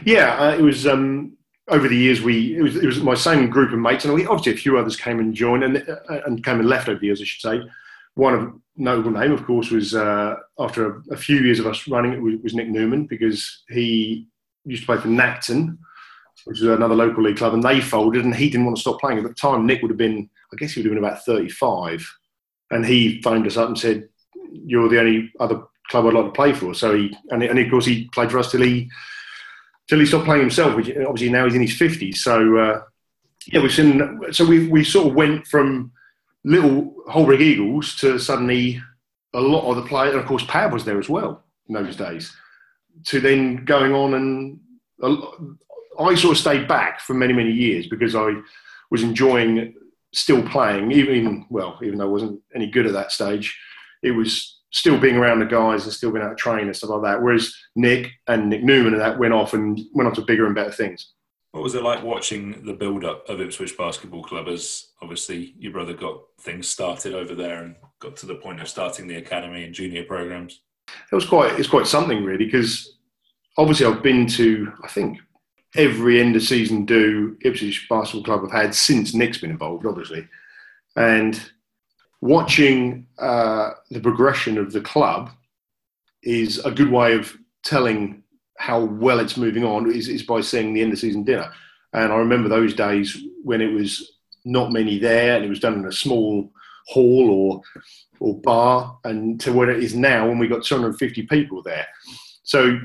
Yeah, 0.03 0.35
uh, 0.39 0.55
it 0.55 0.61
was 0.61 0.87
um, 0.87 1.37
over 1.67 1.87
the 1.87 1.95
years. 1.95 2.21
We 2.21 2.57
it 2.57 2.61
was, 2.61 2.75
it 2.75 2.85
was 2.85 3.01
my 3.01 3.13
same 3.13 3.49
group 3.49 3.71
of 3.71 3.79
mates, 3.79 4.05
and 4.05 4.13
we, 4.13 4.25
obviously 4.25 4.53
a 4.53 4.57
few 4.57 4.77
others 4.77 4.95
came 4.95 5.19
and 5.19 5.33
joined 5.33 5.63
and 5.63 5.77
uh, 5.77 6.21
and 6.25 6.43
came 6.43 6.59
and 6.59 6.69
left 6.69 6.89
over 6.89 6.99
the 6.99 7.05
years, 7.05 7.21
I 7.21 7.25
should 7.25 7.41
say. 7.41 7.61
One 8.15 8.33
of 8.33 8.53
notable 8.75 9.11
name, 9.11 9.31
of 9.31 9.45
course, 9.45 9.71
was 9.71 9.95
uh, 9.95 10.35
after 10.59 10.97
a, 10.97 11.01
a, 11.11 11.17
few 11.17 11.37
years 11.37 11.59
of 11.59 11.67
us 11.67 11.87
running 11.87 12.13
it 12.13 12.21
was, 12.21 12.35
was, 12.43 12.53
Nick 12.53 12.67
Newman 12.67 13.05
because 13.05 13.63
he 13.69 14.27
used 14.65 14.83
to 14.83 14.85
play 14.85 14.97
for 14.97 15.07
Nacton, 15.07 15.77
which 16.45 16.59
is 16.59 16.67
another 16.67 16.95
local 16.95 17.23
league 17.23 17.37
club, 17.37 17.53
and 17.53 17.63
they 17.63 17.79
folded, 17.79 18.25
and 18.25 18.35
he 18.35 18.49
didn't 18.49 18.65
want 18.65 18.77
to 18.77 18.81
stop 18.81 18.99
playing. 18.99 19.17
At 19.17 19.23
the 19.23 19.33
time, 19.33 19.65
Nick 19.65 19.81
would 19.81 19.91
have 19.91 19.97
been, 19.97 20.29
I 20.51 20.55
guess, 20.57 20.73
he 20.73 20.81
would 20.81 20.85
have 20.85 20.95
been 20.95 21.03
about 21.03 21.25
thirty-five, 21.25 22.05
and 22.71 22.85
he 22.85 23.21
phoned 23.21 23.47
us 23.47 23.57
up 23.57 23.67
and 23.67 23.77
said, 23.77 24.09
"You're 24.51 24.89
the 24.89 24.99
only 24.99 25.31
other 25.39 25.63
club 25.89 26.05
I'd 26.05 26.13
like 26.13 26.25
to 26.25 26.31
play 26.31 26.53
for. 26.53 26.73
So 26.73 26.95
he 26.95 27.15
and, 27.29 27.43
and 27.43 27.59
of 27.59 27.69
course 27.69 27.85
he 27.85 28.09
played 28.09 28.31
for 28.31 28.39
us 28.39 28.51
till 28.51 28.61
he 28.61 28.89
till 29.87 29.99
he 29.99 30.05
stopped 30.05 30.25
playing 30.25 30.41
himself. 30.41 30.75
Which 30.75 30.89
obviously 30.89 31.29
now 31.29 31.45
he's 31.45 31.55
in 31.55 31.61
his 31.61 31.77
fifties. 31.77 32.23
So 32.23 32.57
uh, 32.57 32.81
yeah, 33.47 33.61
we've 33.61 33.71
seen. 33.71 34.21
So 34.31 34.45
we 34.45 34.67
we 34.67 34.83
sort 34.83 35.07
of 35.07 35.13
went 35.13 35.47
from 35.47 35.91
little 36.43 36.93
Holbrook 37.07 37.39
Eagles 37.39 37.95
to 37.97 38.19
suddenly 38.19 38.81
a 39.33 39.41
lot 39.41 39.69
of 39.69 39.77
the 39.77 39.83
players. 39.83 40.13
And 40.13 40.21
of 40.21 40.27
course, 40.27 40.43
Pab 40.43 40.71
was 40.71 40.85
there 40.85 40.99
as 40.99 41.09
well 41.09 41.43
in 41.67 41.75
those 41.75 41.95
days. 41.95 42.35
To 43.05 43.19
then 43.19 43.65
going 43.65 43.93
on 43.93 44.13
and 44.13 44.59
I 45.99 46.15
sort 46.15 46.33
of 46.33 46.37
stayed 46.37 46.67
back 46.67 46.99
for 46.99 47.13
many 47.13 47.33
many 47.33 47.51
years 47.51 47.87
because 47.87 48.15
I 48.15 48.33
was 48.91 49.03
enjoying 49.03 49.73
still 50.13 50.47
playing, 50.47 50.91
even 50.91 51.45
well, 51.49 51.79
even 51.83 51.97
though 51.97 52.05
I 52.05 52.11
wasn't 52.11 52.39
any 52.55 52.69
good 52.69 52.85
at 52.85 52.93
that 52.93 53.11
stage. 53.11 53.59
It 54.03 54.11
was 54.11 54.61
still 54.71 54.99
being 54.99 55.15
around 55.17 55.39
the 55.39 55.45
guys 55.45 55.83
and 55.83 55.93
still 55.93 56.11
being 56.11 56.23
able 56.23 56.35
to 56.35 56.41
train 56.41 56.65
and 56.65 56.75
stuff 56.75 56.89
like 56.91 57.03
that. 57.03 57.21
Whereas 57.21 57.53
Nick 57.75 58.11
and 58.27 58.49
Nick 58.49 58.63
Newman 58.63 58.93
and 58.93 59.01
that 59.01 59.19
went 59.19 59.33
off 59.33 59.53
and 59.53 59.79
went 59.93 60.07
on 60.07 60.15
to 60.15 60.21
bigger 60.21 60.45
and 60.45 60.55
better 60.55 60.71
things. 60.71 61.13
What 61.51 61.63
was 61.63 61.75
it 61.75 61.83
like 61.83 62.03
watching 62.03 62.65
the 62.65 62.73
build 62.73 63.05
up 63.05 63.29
of 63.29 63.39
Ipswich 63.39 63.77
Basketball 63.77 64.23
Club 64.23 64.47
as 64.47 64.87
obviously 65.01 65.53
your 65.59 65.71
brother 65.71 65.93
got 65.93 66.19
things 66.41 66.67
started 66.67 67.13
over 67.13 67.35
there 67.35 67.63
and 67.63 67.75
got 67.99 68.15
to 68.17 68.25
the 68.25 68.35
point 68.35 68.59
of 68.59 68.67
starting 68.67 69.07
the 69.07 69.17
academy 69.17 69.63
and 69.63 69.73
junior 69.73 70.03
programs? 70.03 70.61
It 71.11 71.15
was 71.15 71.25
quite 71.25 71.59
it's 71.59 71.69
quite 71.69 71.87
something 71.87 72.23
really 72.23 72.45
because 72.45 72.97
obviously 73.57 73.85
I've 73.85 74.01
been 74.01 74.25
to 74.27 74.71
I 74.83 74.87
think 74.87 75.19
every 75.75 76.21
end 76.21 76.35
of 76.35 76.43
season 76.43 76.85
do 76.85 77.37
Ipswich 77.41 77.87
Basketball 77.89 78.23
Club 78.23 78.41
have 78.41 78.63
had 78.63 78.75
since 78.75 79.13
Nick's 79.13 79.39
been 79.39 79.51
involved, 79.51 79.85
obviously. 79.85 80.27
And 80.95 81.41
watching 82.21 83.07
uh, 83.17 83.71
the 83.89 83.99
progression 83.99 84.57
of 84.57 84.71
the 84.71 84.81
club 84.81 85.31
is 86.21 86.59
a 86.59 86.71
good 86.71 86.91
way 86.91 87.13
of 87.15 87.35
telling 87.63 88.23
how 88.57 88.83
well 88.83 89.19
it's 89.19 89.37
moving 89.37 89.63
on 89.63 89.91
is, 89.91 90.07
is 90.07 90.23
by 90.23 90.41
seeing 90.41 90.73
the 90.73 90.81
end 90.81 90.93
of 90.93 90.99
season 90.99 91.23
dinner. 91.23 91.51
And 91.93 92.11
I 92.11 92.15
remember 92.17 92.49
those 92.49 92.73
days 92.73 93.17
when 93.43 93.61
it 93.61 93.73
was 93.73 94.17
not 94.45 94.71
many 94.71 94.99
there 94.99 95.35
and 95.35 95.45
it 95.45 95.49
was 95.49 95.59
done 95.59 95.73
in 95.75 95.85
a 95.85 95.91
small 95.91 96.51
hall 96.87 97.29
or 97.29 97.61
or 98.19 98.39
bar 98.41 98.97
and 99.03 99.39
to 99.39 99.51
what 99.51 99.69
it 99.69 99.83
is 99.83 99.95
now 99.95 100.27
when 100.27 100.37
we 100.37 100.47
got 100.47 100.63
250 100.63 101.23
people 101.23 101.61
there. 101.61 101.87
So 102.43 102.79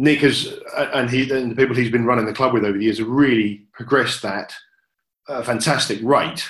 Nick 0.00 0.20
has 0.20 0.48
and 0.94 1.10
he 1.10 1.30
and 1.30 1.50
the 1.50 1.54
people 1.54 1.76
he's 1.76 1.90
been 1.90 2.06
running 2.06 2.24
the 2.24 2.32
club 2.32 2.54
with 2.54 2.64
over 2.64 2.78
the 2.78 2.84
years 2.84 2.98
have 2.98 3.06
really 3.06 3.66
progressed 3.74 4.22
that 4.22 4.54
a 5.28 5.44
fantastic 5.44 5.98
rate 6.02 6.48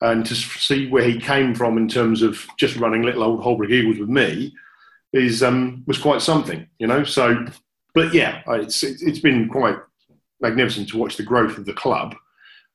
and 0.00 0.24
to 0.24 0.34
see 0.34 0.88
where 0.88 1.04
he 1.04 1.20
came 1.20 1.54
from 1.54 1.76
in 1.76 1.88
terms 1.88 2.22
of 2.22 2.46
just 2.56 2.76
running 2.76 3.02
little 3.02 3.22
old 3.22 3.42
Holbrook 3.42 3.70
Eagles 3.70 3.98
with 3.98 4.08
me 4.08 4.54
is 5.12 5.42
um, 5.42 5.84
was 5.86 5.98
quite 5.98 6.22
something, 6.22 6.66
you 6.78 6.86
know. 6.86 7.04
So, 7.04 7.46
but 7.92 8.14
yeah, 8.14 8.40
it's 8.48 8.82
it's 8.82 9.18
been 9.18 9.50
quite 9.50 9.76
magnificent 10.40 10.88
to 10.88 10.98
watch 10.98 11.18
the 11.18 11.22
growth 11.22 11.58
of 11.58 11.66
the 11.66 11.74
club 11.74 12.14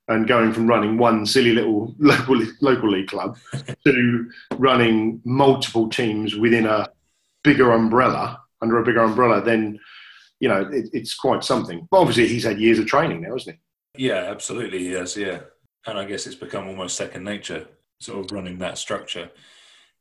and 0.08 0.28
going 0.28 0.54
from 0.54 0.68
running 0.68 1.00
one 1.00 1.26
silly 1.26 1.54
little 1.54 1.96
local 2.00 2.40
local 2.62 2.92
league 2.92 3.08
club 3.08 3.40
to 3.86 4.32
running 4.58 5.20
multiple 5.26 5.90
teams 5.90 6.36
within 6.36 6.68
a 6.68 6.90
bigger 7.44 7.72
umbrella 7.72 8.40
under 8.62 8.78
a 8.78 8.86
bigger 8.86 9.02
umbrella. 9.02 9.42
Then 9.42 9.80
you 10.42 10.50
know 10.50 10.62
it, 10.62 10.90
it's 10.92 11.16
quite 11.16 11.46
something. 11.46 11.88
But 11.90 12.02
obviously, 12.02 12.28
he's 12.28 12.44
had 12.44 12.60
years 12.60 12.80
of 12.80 12.88
training 12.88 13.22
now, 13.22 13.32
hasn't 13.34 13.56
he? 13.96 14.08
Yeah, 14.08 14.26
absolutely. 14.30 14.90
Yes, 14.90 15.16
yeah 15.16 15.40
and 15.88 15.98
I 15.98 16.06
guess 16.06 16.28
it's 16.28 16.36
become 16.36 16.68
almost 16.68 16.96
second 16.96 17.24
nature, 17.24 17.68
sort 18.00 18.26
of 18.26 18.32
running 18.32 18.60
that 18.60 18.78
structure. 18.78 19.30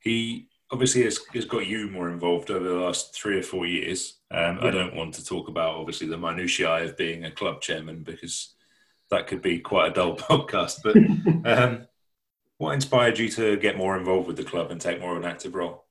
He 0.00 0.48
obviously 0.70 1.04
has, 1.04 1.18
has 1.32 1.44
got 1.44 1.66
you 1.66 1.88
more 1.88 2.10
involved 2.10 2.50
over 2.50 2.66
the 2.66 2.74
last 2.74 3.14
three 3.14 3.38
or 3.38 3.42
four 3.42 3.66
years. 3.66 4.18
Um, 4.30 4.58
yeah. 4.58 4.68
I 4.68 4.70
don't 4.70 4.94
want 4.94 5.14
to 5.14 5.24
talk 5.24 5.48
about 5.48 5.76
obviously 5.76 6.06
the 6.06 6.18
minutiae 6.18 6.84
of 6.84 6.96
being 6.96 7.24
a 7.24 7.30
club 7.30 7.60
chairman 7.60 8.02
because 8.02 8.54
that 9.10 9.26
could 9.26 9.42
be 9.42 9.58
quite 9.58 9.90
a 9.90 9.94
dull 9.94 10.16
podcast. 10.16 10.80
But 10.82 10.96
um, 11.58 11.86
what 12.58 12.74
inspired 12.74 13.18
you 13.18 13.28
to 13.30 13.56
get 13.56 13.78
more 13.78 13.96
involved 13.96 14.26
with 14.26 14.36
the 14.36 14.44
club 14.44 14.70
and 14.70 14.80
take 14.80 15.00
more 15.00 15.16
of 15.16 15.22
an 15.22 15.30
active 15.30 15.54
role? 15.54 15.84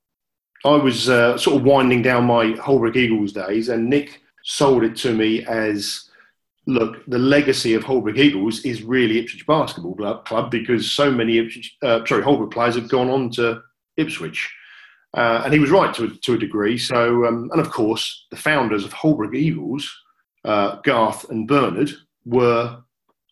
I 0.65 0.75
was 0.75 1.09
uh, 1.09 1.37
sort 1.37 1.57
of 1.57 1.63
winding 1.63 2.01
down 2.01 2.25
my 2.25 2.51
Holbrook 2.61 2.97
Eagles 2.97 3.31
days, 3.31 3.69
and 3.69 3.89
Nick 3.89 4.21
sold 4.43 4.83
it 4.83 4.95
to 4.97 5.13
me 5.13 5.45
as 5.45 6.09
look, 6.69 7.03
the 7.07 7.19
legacy 7.19 7.73
of 7.73 7.83
Holbrook 7.83 8.17
Eagles 8.17 8.63
is 8.63 8.83
really 8.83 9.19
Ipswich 9.19 9.45
Basketball 9.45 9.95
Club 9.95 10.51
because 10.51 10.89
so 10.89 11.11
many 11.11 11.39
Ipswich, 11.39 11.75
uh, 11.81 12.05
sorry, 12.05 12.23
Holbrook 12.23 12.51
players 12.51 12.75
have 12.75 12.89
gone 12.89 13.09
on 13.09 13.29
to 13.31 13.61
Ipswich. 13.97 14.53
Uh, 15.15 15.41
and 15.43 15.53
he 15.53 15.59
was 15.59 15.71
right 15.71 15.93
to 15.95 16.05
a, 16.05 16.07
to 16.09 16.33
a 16.33 16.37
degree. 16.37 16.77
So, 16.77 17.25
um, 17.25 17.49
and 17.51 17.59
of 17.59 17.71
course, 17.71 18.27
the 18.29 18.37
founders 18.37 18.85
of 18.85 18.93
Holbrook 18.93 19.33
Eagles, 19.33 19.91
uh, 20.45 20.75
Garth 20.83 21.29
and 21.31 21.47
Bernard, 21.47 21.91
were 22.25 22.79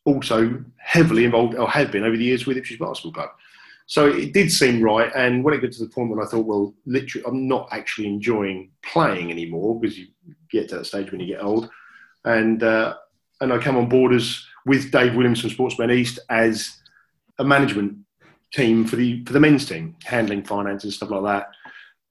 also 0.05 0.63
heavily 0.77 1.23
involved, 1.23 1.53
or 1.55 1.69
have 1.69 1.91
been 1.91 2.03
over 2.03 2.17
the 2.17 2.23
years 2.23 2.47
with 2.47 2.57
Ipswich 2.57 2.79
Basketball 2.79 3.13
Club. 3.13 3.29
So 3.87 4.07
it 4.07 4.33
did 4.33 4.51
seem 4.51 4.83
right. 4.83 5.09
And 5.15 5.43
when 5.43 5.53
it 5.53 5.61
got 5.61 5.71
to 5.71 5.85
the 5.85 5.89
point 5.89 6.09
when 6.09 6.19
I 6.19 6.29
thought, 6.29 6.45
well, 6.45 6.75
literally, 6.85 7.25
I'm 7.25 7.47
not 7.47 7.69
actually 7.71 8.07
enjoying 8.07 8.71
playing 8.83 9.31
anymore 9.31 9.79
because 9.79 9.97
you 9.97 10.07
get 10.51 10.67
to 10.69 10.77
that 10.77 10.85
stage 10.85 11.09
when 11.09 11.21
you 11.21 11.27
get 11.27 11.43
old. 11.43 11.69
And 12.25 12.61
uh, 12.61 12.95
and 13.39 13.53
I 13.53 13.57
came 13.59 13.77
on 13.77 13.87
board 13.87 14.13
as 14.13 14.45
with 14.65 14.91
Dave 14.91 15.15
Williams 15.15 15.39
from 15.39 15.51
Sportsmen 15.51 15.91
East 15.91 16.19
as 16.29 16.77
a 17.39 17.45
management 17.45 17.97
team 18.53 18.85
for 18.85 18.97
the 18.97 19.23
for 19.23 19.31
the 19.31 19.39
men's 19.39 19.65
team, 19.65 19.95
handling 20.03 20.43
finance 20.43 20.83
and 20.83 20.91
stuff 20.91 21.09
like 21.09 21.23
that. 21.23 21.47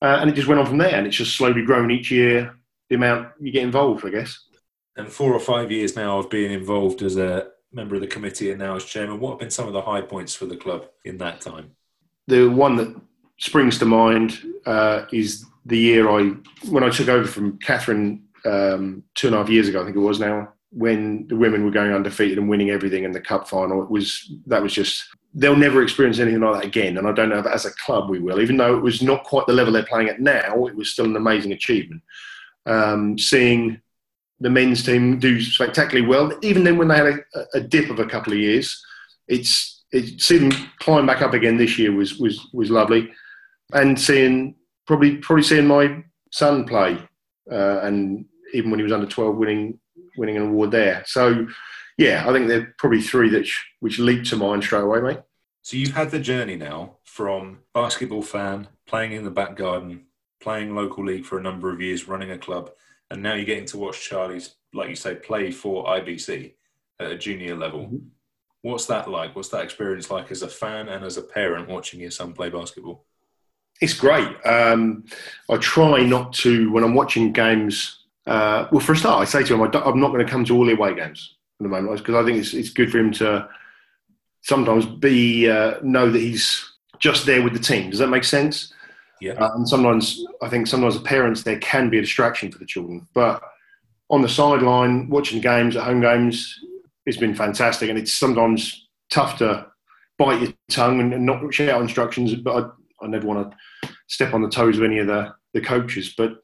Uh, 0.00 0.18
and 0.20 0.30
it 0.30 0.34
just 0.34 0.48
went 0.48 0.60
on 0.60 0.66
from 0.66 0.78
there, 0.78 0.94
and 0.94 1.06
it's 1.06 1.16
just 1.16 1.36
slowly 1.36 1.62
grown 1.62 1.90
each 1.90 2.10
year. 2.10 2.56
The 2.88 2.94
amount 2.94 3.28
you 3.38 3.52
get 3.52 3.64
involved, 3.64 4.06
I 4.06 4.10
guess. 4.10 4.38
And 4.96 5.08
four 5.08 5.34
or 5.34 5.40
five 5.40 5.70
years 5.70 5.94
now 5.94 6.18
of 6.18 6.30
being 6.30 6.52
involved 6.52 7.02
as 7.02 7.16
a 7.16 7.48
member 7.72 7.94
of 7.94 8.00
the 8.00 8.06
committee 8.06 8.50
and 8.50 8.58
now 8.58 8.76
as 8.76 8.84
chairman. 8.84 9.20
What 9.20 9.32
have 9.32 9.38
been 9.40 9.50
some 9.50 9.66
of 9.66 9.72
the 9.72 9.82
high 9.82 10.00
points 10.00 10.34
for 10.34 10.46
the 10.46 10.56
club 10.56 10.86
in 11.04 11.18
that 11.18 11.40
time? 11.40 11.72
The 12.26 12.48
one 12.48 12.76
that 12.76 12.94
springs 13.38 13.78
to 13.78 13.84
mind 13.84 14.38
uh, 14.64 15.04
is 15.12 15.44
the 15.66 15.78
year 15.78 16.08
I 16.08 16.32
when 16.68 16.84
I 16.84 16.90
took 16.90 17.08
over 17.08 17.26
from 17.26 17.58
Catherine 17.58 18.24
um, 18.44 19.02
two 19.14 19.28
and 19.28 19.36
a 19.36 19.38
half 19.38 19.48
years 19.48 19.68
ago. 19.68 19.80
I 19.80 19.84
think 19.84 19.96
it 19.96 20.00
was 20.00 20.20
now 20.20 20.52
when 20.70 21.26
the 21.28 21.36
women 21.36 21.64
were 21.64 21.70
going 21.70 21.92
undefeated 21.92 22.38
and 22.38 22.48
winning 22.48 22.70
everything 22.70 23.04
in 23.04 23.12
the 23.12 23.20
cup 23.20 23.48
final. 23.48 23.82
It 23.82 23.90
was 23.90 24.32
that 24.46 24.62
was 24.62 24.72
just 24.72 25.04
they'll 25.34 25.56
never 25.56 25.82
experience 25.82 26.18
anything 26.18 26.40
like 26.40 26.60
that 26.60 26.66
again. 26.66 26.96
And 26.96 27.06
I 27.06 27.12
don't 27.12 27.28
know 27.28 27.38
if 27.38 27.46
as 27.46 27.66
a 27.66 27.72
club 27.72 28.08
we 28.08 28.18
will, 28.18 28.40
even 28.40 28.56
though 28.56 28.76
it 28.76 28.82
was 28.82 29.02
not 29.02 29.24
quite 29.24 29.46
the 29.46 29.52
level 29.52 29.72
they're 29.72 29.84
playing 29.84 30.08
at 30.08 30.20
now. 30.20 30.66
It 30.66 30.74
was 30.74 30.90
still 30.90 31.04
an 31.04 31.16
amazing 31.16 31.52
achievement. 31.52 32.02
Um, 32.64 33.18
seeing 33.18 33.80
the 34.40 34.50
men's 34.50 34.84
team 34.84 35.18
do 35.18 35.40
spectacularly 35.40 36.06
well, 36.06 36.32
even 36.42 36.64
then 36.64 36.76
when 36.76 36.88
they 36.88 36.96
had 36.96 37.06
a, 37.06 37.44
a 37.54 37.60
dip 37.60 37.90
of 37.90 37.98
a 37.98 38.06
couple 38.06 38.32
of 38.32 38.38
years, 38.38 38.84
it's 39.28 39.84
it, 39.92 40.20
seeing 40.20 40.52
climb 40.78 41.06
back 41.06 41.22
up 41.22 41.32
again 41.34 41.56
this 41.56 41.78
year 41.78 41.92
was 41.92 42.18
was 42.18 42.48
was 42.52 42.70
lovely, 42.70 43.10
and 43.72 43.98
seeing 43.98 44.54
probably 44.86 45.16
probably 45.16 45.42
seeing 45.42 45.66
my 45.66 46.04
son 46.32 46.66
play, 46.66 46.98
uh, 47.50 47.80
and 47.80 48.26
even 48.52 48.70
when 48.70 48.78
he 48.78 48.84
was 48.84 48.92
under 48.92 49.06
twelve, 49.06 49.36
winning 49.36 49.78
winning 50.16 50.36
an 50.36 50.44
award 50.44 50.70
there. 50.70 51.02
So, 51.06 51.46
yeah, 51.98 52.24
I 52.26 52.32
think 52.32 52.48
they're 52.48 52.74
probably 52.78 53.02
three 53.02 53.30
that 53.30 53.46
sh- 53.46 53.64
which 53.80 53.98
leap 53.98 54.24
to 54.24 54.36
mind 54.36 54.64
straight 54.64 54.82
away, 54.82 55.00
mate. 55.00 55.20
So 55.62 55.76
you've 55.76 55.94
had 55.94 56.10
the 56.10 56.20
journey 56.20 56.56
now 56.56 56.96
from 57.04 57.60
basketball 57.74 58.22
fan, 58.22 58.68
playing 58.86 59.12
in 59.12 59.24
the 59.24 59.30
back 59.30 59.56
garden, 59.56 60.06
playing 60.40 60.74
local 60.74 61.04
league 61.04 61.24
for 61.24 61.38
a 61.38 61.42
number 61.42 61.72
of 61.72 61.80
years, 61.80 62.08
running 62.08 62.30
a 62.30 62.38
club, 62.38 62.70
and 63.10 63.22
now 63.22 63.34
you're 63.34 63.44
getting 63.44 63.66
to 63.66 63.78
watch 63.78 64.08
Charlie's, 64.08 64.56
like 64.72 64.88
you 64.88 64.96
say, 64.96 65.14
play 65.14 65.50
for 65.50 65.84
IBC 65.84 66.54
at 67.00 67.12
a 67.12 67.18
junior 67.18 67.56
level. 67.56 67.86
Mm-hmm. 67.86 68.08
What's 68.62 68.86
that 68.86 69.08
like? 69.10 69.36
What's 69.36 69.50
that 69.50 69.62
experience 69.64 70.10
like 70.10 70.30
as 70.30 70.42
a 70.42 70.48
fan 70.48 70.88
and 70.88 71.04
as 71.04 71.16
a 71.16 71.22
parent 71.22 71.68
watching 71.68 72.00
your 72.00 72.10
son 72.10 72.32
play 72.32 72.50
basketball? 72.50 73.04
It's 73.80 73.94
great. 73.94 74.28
Um, 74.44 75.04
I 75.50 75.56
try 75.58 76.02
not 76.02 76.32
to 76.34 76.72
when 76.72 76.82
I'm 76.82 76.94
watching 76.94 77.32
games 77.32 78.06
uh, 78.26 78.66
well, 78.72 78.80
for 78.80 78.92
a 78.92 78.96
start, 78.96 79.22
I 79.22 79.24
say 79.24 79.44
to 79.44 79.54
him, 79.54 79.62
I'm 79.62 80.00
not 80.00 80.12
going 80.12 80.24
to 80.24 80.30
come 80.30 80.44
to 80.46 80.56
all 80.56 80.66
the 80.66 80.72
away 80.72 80.94
games 80.94 81.36
at 81.60 81.64
the 81.64 81.68
moment 81.68 81.98
because 81.98 82.16
I 82.16 82.24
think 82.24 82.38
it's, 82.38 82.54
it's 82.54 82.70
good 82.70 82.90
for 82.90 82.98
him 82.98 83.12
to 83.12 83.48
sometimes 84.42 84.84
be 84.84 85.48
uh, 85.48 85.74
know 85.82 86.10
that 86.10 86.18
he's 86.18 86.72
just 86.98 87.24
there 87.26 87.42
with 87.42 87.52
the 87.52 87.58
team. 87.58 87.90
Does 87.90 88.00
that 88.00 88.08
make 88.08 88.24
sense? 88.24 88.72
Yeah. 89.20 89.32
Uh, 89.32 89.54
and 89.54 89.68
sometimes 89.68 90.24
I 90.42 90.48
think 90.48 90.66
sometimes 90.66 90.94
the 90.94 91.04
parents 91.04 91.42
there 91.42 91.58
can 91.58 91.90
be 91.90 91.98
a 91.98 92.02
distraction 92.02 92.50
for 92.50 92.58
the 92.58 92.66
children, 92.66 93.06
but 93.14 93.42
on 94.10 94.22
the 94.22 94.28
sideline 94.28 95.08
watching 95.08 95.40
games 95.40 95.76
at 95.76 95.84
home 95.84 96.00
games, 96.00 96.58
it's 97.06 97.16
been 97.16 97.34
fantastic, 97.34 97.88
and 97.88 97.98
it's 97.98 98.14
sometimes 98.14 98.88
tough 99.10 99.38
to 99.38 99.66
bite 100.18 100.40
your 100.40 100.52
tongue 100.68 101.00
and, 101.00 101.26
not 101.26 101.52
shout 101.52 101.80
instructions. 101.80 102.34
But 102.34 102.64
I, 103.02 103.04
I 103.04 103.08
never 103.08 103.26
want 103.26 103.52
to 103.82 103.88
step 104.08 104.34
on 104.34 104.42
the 104.42 104.50
toes 104.50 104.76
of 104.76 104.84
any 104.84 104.98
of 104.98 105.06
the, 105.06 105.34
the 105.54 105.60
coaches. 105.60 106.14
But 106.16 106.42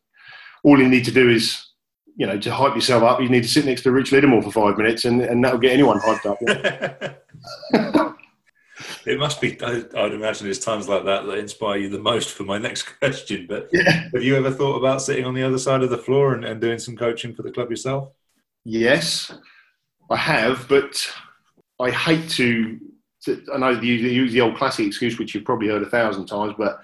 all 0.64 0.78
you 0.78 0.88
need 0.88 1.04
to 1.04 1.12
do 1.12 1.28
is 1.28 1.72
you 2.16 2.26
know, 2.26 2.38
to 2.38 2.52
hype 2.52 2.74
yourself 2.74 3.02
up, 3.02 3.20
you 3.20 3.28
need 3.28 3.42
to 3.42 3.48
sit 3.48 3.64
next 3.64 3.82
to 3.82 3.90
Rich 3.90 4.10
Liddimore 4.10 4.44
for 4.44 4.52
five 4.52 4.76
minutes, 4.76 5.04
and, 5.04 5.22
and 5.22 5.42
that'll 5.44 5.58
get 5.58 5.72
anyone 5.72 5.98
hyped 5.98 6.26
up. 6.26 8.08
it 9.06 9.18
must 9.18 9.40
be. 9.40 9.60
I, 9.62 9.84
would 10.02 10.14
imagine 10.14 10.48
it's 10.48 10.58
times 10.58 10.88
like 10.88 11.04
that 11.04 11.26
that 11.26 11.38
inspire 11.38 11.78
you 11.78 11.88
the 11.88 11.98
most 11.98 12.30
for 12.30 12.44
my 12.44 12.58
next 12.58 12.82
question. 12.98 13.46
But 13.48 13.68
yeah. 13.72 14.08
have 14.12 14.22
you 14.22 14.36
ever 14.36 14.50
thought 14.50 14.76
about 14.76 15.02
sitting 15.02 15.24
on 15.24 15.34
the 15.34 15.42
other 15.42 15.58
side 15.58 15.82
of 15.82 15.90
the 15.90 15.98
floor 15.98 16.34
and, 16.34 16.44
and 16.44 16.60
doing 16.60 16.78
some 16.78 16.96
coaching 16.96 17.34
for 17.34 17.42
the 17.42 17.52
club 17.52 17.70
yourself? 17.70 18.10
Yes, 18.64 19.32
I 20.10 20.16
have, 20.16 20.66
but 20.68 21.10
I 21.80 21.90
hate 21.90 22.28
to. 22.30 22.78
to 23.24 23.42
I 23.52 23.58
know 23.58 23.70
you 23.70 23.94
use 23.94 24.32
the 24.32 24.40
old 24.40 24.56
classic 24.56 24.86
excuse, 24.86 25.18
which 25.18 25.34
you've 25.34 25.44
probably 25.44 25.68
heard 25.68 25.82
a 25.82 25.90
thousand 25.90 26.26
times, 26.26 26.54
but 26.56 26.80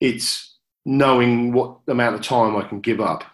it's 0.00 0.56
knowing 0.84 1.52
what 1.52 1.78
amount 1.88 2.14
of 2.14 2.22
time 2.22 2.56
I 2.56 2.62
can 2.62 2.80
give 2.80 3.00
up 3.00 3.24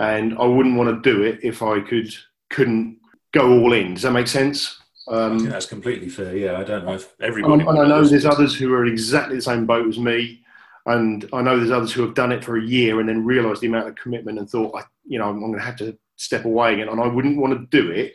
and 0.00 0.36
I 0.38 0.44
wouldn't 0.44 0.76
want 0.76 1.04
to 1.04 1.10
do 1.12 1.22
it 1.22 1.40
if 1.42 1.62
I 1.62 1.80
could 1.80 2.12
couldn't 2.48 2.98
go 3.32 3.60
all 3.60 3.72
in. 3.74 3.94
Does 3.94 4.02
that 4.02 4.12
make 4.12 4.26
sense? 4.26 4.79
Um, 5.08 5.38
that's 5.48 5.66
completely 5.66 6.08
fair. 6.08 6.36
Yeah, 6.36 6.58
I 6.58 6.64
don't 6.64 6.84
know 6.84 6.94
if 6.94 7.14
everybody. 7.20 7.64
And, 7.64 7.78
I 7.78 7.86
know 7.86 8.04
there's 8.04 8.26
others 8.26 8.54
who 8.54 8.72
are 8.74 8.86
exactly 8.86 9.36
the 9.36 9.42
same 9.42 9.66
boat 9.66 9.88
as 9.88 9.98
me, 9.98 10.42
and 10.86 11.28
I 11.32 11.42
know 11.42 11.58
there's 11.58 11.70
others 11.70 11.92
who 11.92 12.02
have 12.02 12.14
done 12.14 12.32
it 12.32 12.44
for 12.44 12.56
a 12.56 12.62
year 12.62 13.00
and 13.00 13.08
then 13.08 13.24
realised 13.24 13.60
the 13.60 13.66
amount 13.66 13.88
of 13.88 13.96
commitment 13.96 14.38
and 14.38 14.48
thought, 14.48 14.74
I, 14.76 14.84
you 15.04 15.18
know, 15.18 15.28
I'm, 15.28 15.36
I'm 15.36 15.50
going 15.50 15.58
to 15.58 15.64
have 15.64 15.76
to 15.76 15.98
step 16.16 16.44
away 16.44 16.74
again, 16.74 16.88
and 16.88 17.00
I 17.00 17.06
wouldn't 17.06 17.38
want 17.38 17.54
to 17.54 17.82
do 17.82 17.90
it 17.90 18.14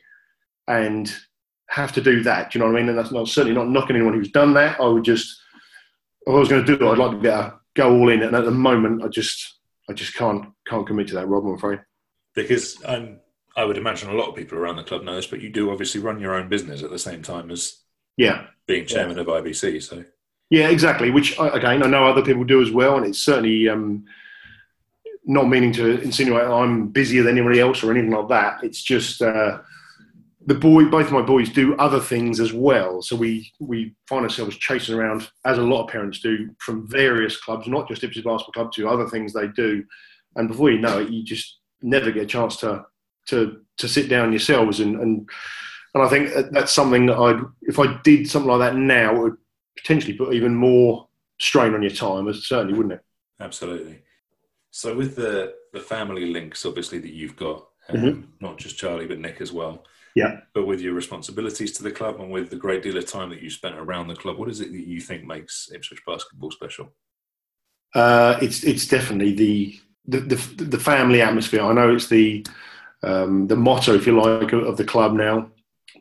and 0.68 1.14
have 1.70 1.92
to 1.94 2.02
do 2.02 2.24
that. 2.24 2.52
Do 2.52 2.60
you 2.60 2.64
know 2.64 2.72
what 2.72 2.78
I 2.78 2.82
mean? 2.82 2.90
And 2.90 2.98
that's 2.98 3.12
not 3.12 3.28
certainly 3.28 3.56
not 3.56 3.70
knocking 3.70 3.96
anyone 3.96 4.14
who's 4.14 4.32
done 4.32 4.54
that. 4.54 4.80
I 4.80 4.86
would 4.86 5.04
just, 5.04 5.42
if 6.26 6.34
I 6.34 6.38
was 6.38 6.50
going 6.50 6.66
to 6.66 6.78
do 6.78 6.86
it, 6.86 6.92
I'd 6.92 6.98
like 6.98 7.12
to 7.12 7.22
get 7.22 7.34
a, 7.34 7.54
go 7.76 7.92
all 7.92 8.10
in, 8.10 8.24
and 8.24 8.36
at 8.36 8.46
the 8.46 8.52
moment, 8.52 9.04
I 9.04 9.08
just 9.08 9.56
I 9.90 9.94
just 9.94 10.14
can't 10.14 10.46
can't 10.68 10.88
commit 10.88 11.08
to 11.10 11.16
that, 11.16 11.28
Rob. 11.28 11.46
I'm 11.46 11.56
afraid. 11.56 11.82
Because 12.34 12.84
I'm, 12.86 13.20
I 13.56 13.66
would 13.66 13.78
imagine 13.78 14.10
a 14.10 14.14
lot 14.14 14.30
of 14.30 14.36
people 14.36 14.58
around 14.58 14.76
the 14.76 14.84
club 14.84 15.04
know 15.04 15.16
this, 15.16 15.28
but 15.28 15.42
you 15.42 15.50
do 15.50 15.72
obviously 15.72 16.02
run 16.02 16.20
your 16.20 16.36
own 16.36 16.50
business 16.50 16.84
at 16.84 16.90
the 16.90 17.00
same 17.00 17.22
time 17.22 17.52
as 17.52 17.78
yeah 18.18 18.48
being 18.68 18.86
chairman 18.86 19.18
yeah. 19.18 19.24
of 19.24 19.28
IBC. 19.28 19.82
So 19.84 20.04
yeah, 20.50 20.70
exactly. 20.70 21.12
Which 21.12 21.36
again, 21.40 21.84
I 21.84 21.88
know 21.88 22.06
other 22.06 22.24
people 22.24 22.44
do 22.44 22.62
as 22.62 22.72
well, 22.72 22.98
and 22.98 23.06
it's 23.06 23.20
certainly 23.20 23.70
um, 23.70 24.06
not 25.26 25.48
meaning 25.48 25.72
to 25.74 26.02
insinuate 26.02 26.46
I'm 26.46 26.88
busier 26.90 27.24
than 27.24 27.38
anybody 27.38 27.60
else 27.60 27.84
or 27.84 27.92
anything 27.92 28.12
like 28.12 28.30
that. 28.30 28.64
It's 28.64 28.82
just. 28.82 29.22
Uh, 29.22 29.60
the 30.48 30.54
boy, 30.54 30.86
both 30.86 31.12
my 31.12 31.24
boys 31.24 31.50
do 31.50 31.76
other 31.78 32.00
things 32.00 32.40
as 32.40 32.54
well. 32.54 33.02
So 33.02 33.16
we 33.16 33.52
we 33.60 33.96
find 34.08 34.24
ourselves 34.24 34.56
chasing 34.58 34.96
around, 34.96 35.28
as 35.44 35.58
a 35.58 35.64
lot 35.64 35.84
of 35.86 35.90
parents 35.90 36.20
do, 36.20 36.50
from 36.60 36.88
various 36.88 37.38
clubs, 37.38 37.68
not 37.68 37.88
just 37.88 38.04
Ipswich 38.04 38.24
Basketball 38.24 38.54
Club, 38.54 38.72
to 38.74 38.88
other 38.88 39.08
things 39.08 39.34
they 39.34 39.48
do. 39.48 39.84
And 40.36 40.48
before 40.48 40.70
you 40.70 40.80
know 40.80 41.00
it, 41.00 41.10
you 41.10 41.24
just 41.24 41.60
never 41.82 42.12
get 42.12 42.24
a 42.24 42.28
chance 42.28 42.58
to 42.58 42.86
to 43.28 43.62
to 43.78 43.88
sit 43.88 44.10
down 44.10 44.32
yourselves. 44.32 44.80
And 44.80 45.00
and 45.00 45.30
and 45.94 46.04
I 46.04 46.08
think 46.08 46.32
that's 46.52 46.74
something 46.74 47.06
that 47.08 47.18
I'd, 47.18 47.42
if 47.64 47.80
I 47.80 48.00
did 48.04 48.30
something 48.30 48.50
like 48.50 48.60
that 48.60 48.78
now, 48.78 49.16
it 49.16 49.20
would 49.20 49.38
potentially 49.78 50.14
put 50.14 50.34
even 50.34 50.56
more 50.56 51.08
strain 51.40 51.74
on 51.74 51.82
your 51.82 51.92
time. 51.92 52.32
Certainly, 52.34 52.74
wouldn't 52.74 52.94
it? 52.94 53.06
Absolutely. 53.40 54.00
So 54.72 54.96
with 54.96 55.16
the 55.16 55.54
the 55.74 55.80
family 55.80 56.28
links, 56.28 56.66
obviously 56.66 57.00
that 57.00 57.14
you've 57.14 57.36
got, 57.36 57.68
um, 57.90 57.98
mm-hmm. 57.98 58.22
not 58.40 58.58
just 58.58 58.78
Charlie 58.78 59.08
but 59.08 59.20
Nick 59.20 59.42
as 59.42 59.52
well 59.52 59.86
yeah. 60.16 60.40
But 60.54 60.66
with 60.66 60.80
your 60.80 60.94
responsibilities 60.94 61.74
to 61.74 61.84
the 61.84 61.92
club 61.92 62.20
and 62.20 62.32
with 62.32 62.50
the 62.50 62.56
great 62.56 62.82
deal 62.82 62.98
of 62.98 63.06
time 63.06 63.30
that 63.30 63.42
you 63.42 63.50
spent 63.50 63.76
around 63.78 64.08
the 64.08 64.16
club, 64.16 64.38
what 64.38 64.50
is 64.50 64.62
it 64.62 64.72
that 64.72 64.88
you 64.88 65.02
think 65.02 65.26
makes 65.26 65.70
Ipswich 65.74 66.02
basketball 66.08 66.52
special? 66.52 66.94
Uh, 67.94 68.38
it's 68.42 68.64
it's 68.64 68.88
definitely 68.88 69.34
the, 69.34 69.80
the, 70.08 70.20
the 70.20 70.64
the 70.64 70.80
family 70.80 71.22
atmosphere. 71.22 71.62
I 71.62 71.74
know 71.74 71.94
it's 71.94 72.08
the 72.08 72.46
um, 73.06 73.48
the 73.48 73.56
motto, 73.56 73.94
if 73.94 74.08
you 74.08 74.20
like, 74.20 74.52
of 74.52 74.78
the 74.78 74.84
club 74.84 75.14
now, 75.14 75.50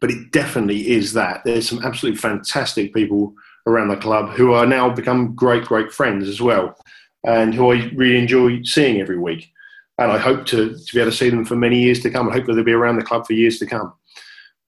but 0.01 0.11
it 0.11 0.33
definitely 0.33 0.91
is 0.91 1.13
that. 1.13 1.43
There's 1.45 1.69
some 1.69 1.85
absolutely 1.85 2.19
fantastic 2.19 2.95
people 2.95 3.35
around 3.67 3.89
the 3.89 3.97
club 3.97 4.31
who 4.31 4.53
are 4.53 4.67
now 4.67 4.91
become 4.91 5.35
great 5.35 5.65
great 5.65 5.93
friends 5.93 6.29
as 6.29 6.41
well, 6.41 6.77
and 7.25 7.55
who 7.55 7.73
I 7.73 7.91
really 7.95 8.19
enjoy 8.19 8.63
seeing 8.63 9.01
every 9.01 9.19
week. 9.19 9.51
And 9.99 10.11
I 10.11 10.19
hope 10.19 10.47
to, 10.47 10.77
to 10.77 10.95
be 10.95 11.01
able 11.01 11.13
to 11.13 11.17
see 11.17 11.31
them 11.31 11.45
for 11.45 11.55
many 11.55 11.81
years 11.81 12.01
to 12.01 12.11
come. 12.11 12.29
I 12.29 12.33
hope 12.33 12.47
that 12.47 12.55
they'll 12.55 12.65
be 12.65 12.73
around 12.73 12.97
the 12.97 13.05
club 13.05 13.27
for 13.27 13.33
years 13.35 13.59
to 13.61 13.67
come. 13.67 13.93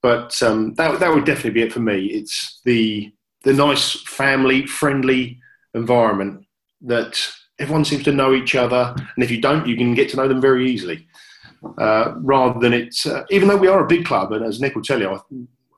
But 0.01 0.41
um, 0.41 0.73
that 0.75 0.99
that 0.99 1.13
would 1.13 1.25
definitely 1.25 1.51
be 1.51 1.63
it 1.63 1.73
for 1.73 1.79
me. 1.79 2.05
It's 2.05 2.61
the 2.63 3.11
the 3.43 3.53
nice 3.53 4.01
family 4.03 4.65
friendly 4.65 5.39
environment 5.73 6.45
that 6.81 7.19
everyone 7.59 7.85
seems 7.85 8.03
to 8.03 8.11
know 8.11 8.33
each 8.33 8.55
other, 8.55 8.93
and 8.95 9.23
if 9.23 9.31
you 9.31 9.41
don't, 9.41 9.67
you 9.67 9.75
can 9.75 9.95
get 9.95 10.09
to 10.09 10.17
know 10.17 10.27
them 10.27 10.41
very 10.41 10.69
easily. 10.69 11.07
Uh, 11.77 12.13
rather 12.17 12.59
than 12.59 12.73
it's 12.73 13.05
uh, 13.05 13.23
even 13.29 13.47
though 13.47 13.57
we 13.57 13.67
are 13.67 13.83
a 13.83 13.87
big 13.87 14.05
club, 14.05 14.31
and 14.31 14.45
as 14.45 14.59
Nick 14.59 14.75
will 14.75 14.83
tell 14.83 14.99
you, 14.99 15.19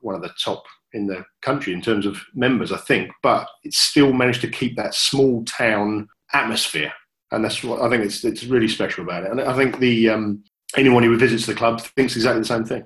one 0.01 0.15
of 0.15 0.21
the 0.21 0.31
top 0.41 0.63
in 0.93 1.07
the 1.07 1.23
country 1.41 1.73
in 1.73 1.81
terms 1.81 2.05
of 2.05 2.19
members, 2.33 2.71
I 2.71 2.77
think, 2.77 3.11
but 3.21 3.47
it's 3.63 3.79
still 3.79 4.11
managed 4.11 4.41
to 4.41 4.49
keep 4.49 4.75
that 4.75 4.95
small 4.95 5.43
town 5.45 6.07
atmosphere, 6.33 6.93
and 7.31 7.43
that's 7.43 7.63
what 7.63 7.81
I 7.81 7.89
think 7.89 8.03
it's 8.03 8.23
it's 8.23 8.45
really 8.45 8.67
special 8.67 9.03
about 9.03 9.23
it. 9.23 9.31
And 9.31 9.41
I 9.41 9.55
think 9.55 9.79
the 9.79 10.09
um, 10.09 10.43
anyone 10.75 11.03
who 11.03 11.17
visits 11.17 11.45
the 11.45 11.55
club 11.55 11.81
thinks 11.81 12.15
exactly 12.15 12.41
the 12.41 12.47
same 12.47 12.65
thing. 12.65 12.83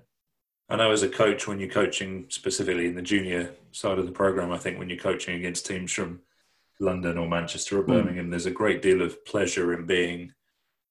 I 0.70 0.76
know 0.76 0.92
as 0.92 1.04
a 1.04 1.10
coach, 1.10 1.48
when 1.48 1.60
you're 1.60 1.70
coaching 1.70 2.26
specifically 2.30 2.88
in 2.88 2.96
the 2.96 3.02
junior 3.02 3.52
side 3.72 4.00
of 4.00 4.06
the 4.06 4.12
program, 4.12 4.52
I 4.52 4.58
think 4.58 4.80
when 4.80 4.90
you're 4.90 4.98
coaching 4.98 5.36
against 5.36 5.66
teams 5.66 5.92
from 5.92 6.22
London 6.80 7.18
or 7.18 7.28
Manchester 7.28 7.80
or 7.80 7.84
hmm. 7.84 7.92
Birmingham, 7.92 8.28
mm. 8.28 8.30
there's 8.32 8.46
a 8.46 8.52
great 8.52 8.82
deal 8.82 9.02
of 9.02 9.24
pleasure 9.26 9.74
in 9.74 9.86
being 9.86 10.34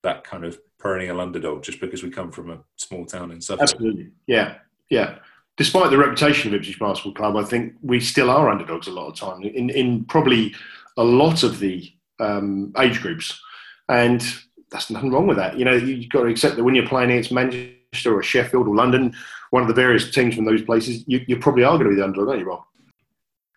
that 0.03 0.25
kind 0.25 0.45
of 0.45 0.59
perennial 0.83 1.21
underdog 1.21 1.63
just 1.63 1.81
because 1.81 2.03
we 2.03 2.11
come 2.11 2.33
from 2.33 2.51
a 2.51 2.59
small 2.77 3.07
town 3.07 3.31
in 3.31 3.41
Suffolk. 3.41 3.63
Absolutely. 3.63 4.11
Yeah. 4.27 4.57
Yeah. 4.91 5.19
Despite 5.57 5.91
the 5.91 5.99
reputation 5.99 6.53
of 6.53 6.61
Ipswich 6.61 6.79
Basketball 6.79 7.15
Club, 7.15 7.37
I 7.37 7.45
think 7.45 7.75
we 7.83 8.01
still 8.01 8.31
are 8.31 8.51
underdogs 8.51 8.89
a 8.89 8.91
lot 8.91 9.09
of 9.09 9.17
time 9.17 9.43
in, 9.43 9.71
in 9.71 10.05
probably 10.05 10.55
a 10.97 11.05
lot 11.05 11.43
of 11.43 11.61
the 11.61 11.93
um, 12.19 12.73
age 12.79 13.01
groups. 13.01 13.41
And 13.89 14.25
that's 14.71 14.91
nothing 14.91 15.13
wrong 15.13 15.27
with 15.27 15.37
that. 15.37 15.59
You 15.59 15.65
know, 15.65 15.75
you've 15.75 16.11
got 16.11 16.23
to 16.23 16.29
accept 16.29 16.57
that 16.57 16.65
when 16.65 16.75
you're 16.75 16.89
playing 16.89 17.11
against 17.11 17.33
Manchester 17.33 18.15
or 18.15 18.23
Sheffield 18.23 18.67
or 18.67 18.75
London, 18.75 19.15
one 19.51 19.63
of 19.63 19.69
the 19.69 19.75
various 19.75 20.11
teams 20.11 20.35
from 20.35 20.47
those 20.47 20.63
places, 20.63 21.05
you, 21.07 21.23
you 21.29 21.39
probably 21.39 21.65
are 21.65 21.77
going 21.77 21.85
to 21.85 21.91
be 21.91 21.97
the 21.97 22.05
underdog, 22.05 22.29
aren't 22.29 22.41
you, 22.41 22.47
Rob? 22.47 22.65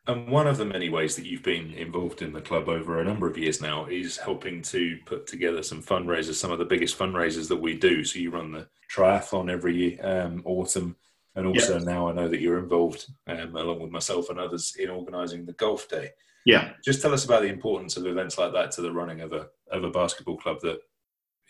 And 0.08 0.28
one 0.28 0.46
of 0.46 0.58
the 0.58 0.66
many 0.66 0.90
ways 0.90 1.16
that 1.16 1.26
you've 1.26 1.42
been 1.42 1.74
involved 1.74 2.22
in 2.22 2.32
the 2.32 2.42
club 2.42 2.70
over 2.70 3.00
a 3.00 3.04
number 3.04 3.28
of 3.28 3.38
years 3.38 3.60
now 3.60 3.86
is 3.86 4.18
helping 4.18 4.62
to 4.64 5.00
put 5.06 5.26
together 5.26 5.64
some 5.64 5.82
fundraisers, 5.82 6.36
some 6.36 6.52
of 6.52 6.60
the 6.60 6.66
biggest 6.66 6.98
fundraisers 6.98 7.48
that 7.50 7.62
we 7.62 7.76
do. 7.76 8.04
So 8.04 8.20
you 8.20 8.30
run 8.30 8.52
the 8.52 8.68
triathlon 8.94 9.50
every 9.50 10.00
um, 10.02 10.44
autumn, 10.46 10.96
and 11.36 11.48
also 11.48 11.80
now 11.80 12.08
I 12.08 12.14
know 12.14 12.28
that 12.28 12.40
you're 12.40 12.60
involved, 12.60 13.08
um, 13.28 13.56
along 13.56 13.82
with 13.82 13.92
myself 13.92 14.30
and 14.30 14.40
others, 14.40 14.76
in 14.78 14.90
organising 14.90 15.44
the 15.44 15.54
golf 15.54 15.90
day. 15.90 16.12
Yeah. 16.46 16.74
Just 16.84 17.02
tell 17.02 17.14
us 17.14 17.26
about 17.26 17.42
the 17.42 17.50
importance 17.50 17.98
of 17.98 18.06
events 18.06 18.38
like 18.38 18.54
that 18.54 18.72
to 18.74 18.82
the 18.82 18.92
running 18.92 19.22
of 19.22 19.34
a 19.34 19.48
of 19.72 19.84
a 19.84 19.90
basketball 19.90 20.38
club 20.38 20.60
that 20.62 20.80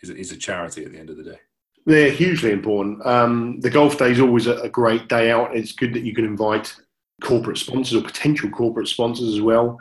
is, 0.02 0.10
is 0.10 0.32
a 0.32 0.38
charity 0.38 0.86
at 0.86 0.94
the 0.94 1.00
end 1.00 1.10
of 1.10 1.18
the 1.18 1.24
day. 1.24 1.40
They're 1.86 2.10
hugely 2.10 2.52
important. 2.52 3.06
Um, 3.06 3.60
the 3.60 3.70
golf 3.70 3.98
day 3.98 4.12
is 4.12 4.22
always 4.22 4.48
a, 4.48 4.56
a 4.62 4.70
great 4.70 5.10
day 5.10 5.30
out. 5.30 5.56
It's 5.56 5.74
good 5.74 5.94
that 5.94 6.04
you 6.04 6.16
can 6.16 6.26
invite 6.26 6.76
corporate 7.22 7.58
sponsors 7.58 7.96
or 7.96 8.06
potential 8.06 8.50
corporate 8.50 8.88
sponsors 8.88 9.34
as 9.34 9.42
well. 9.42 9.80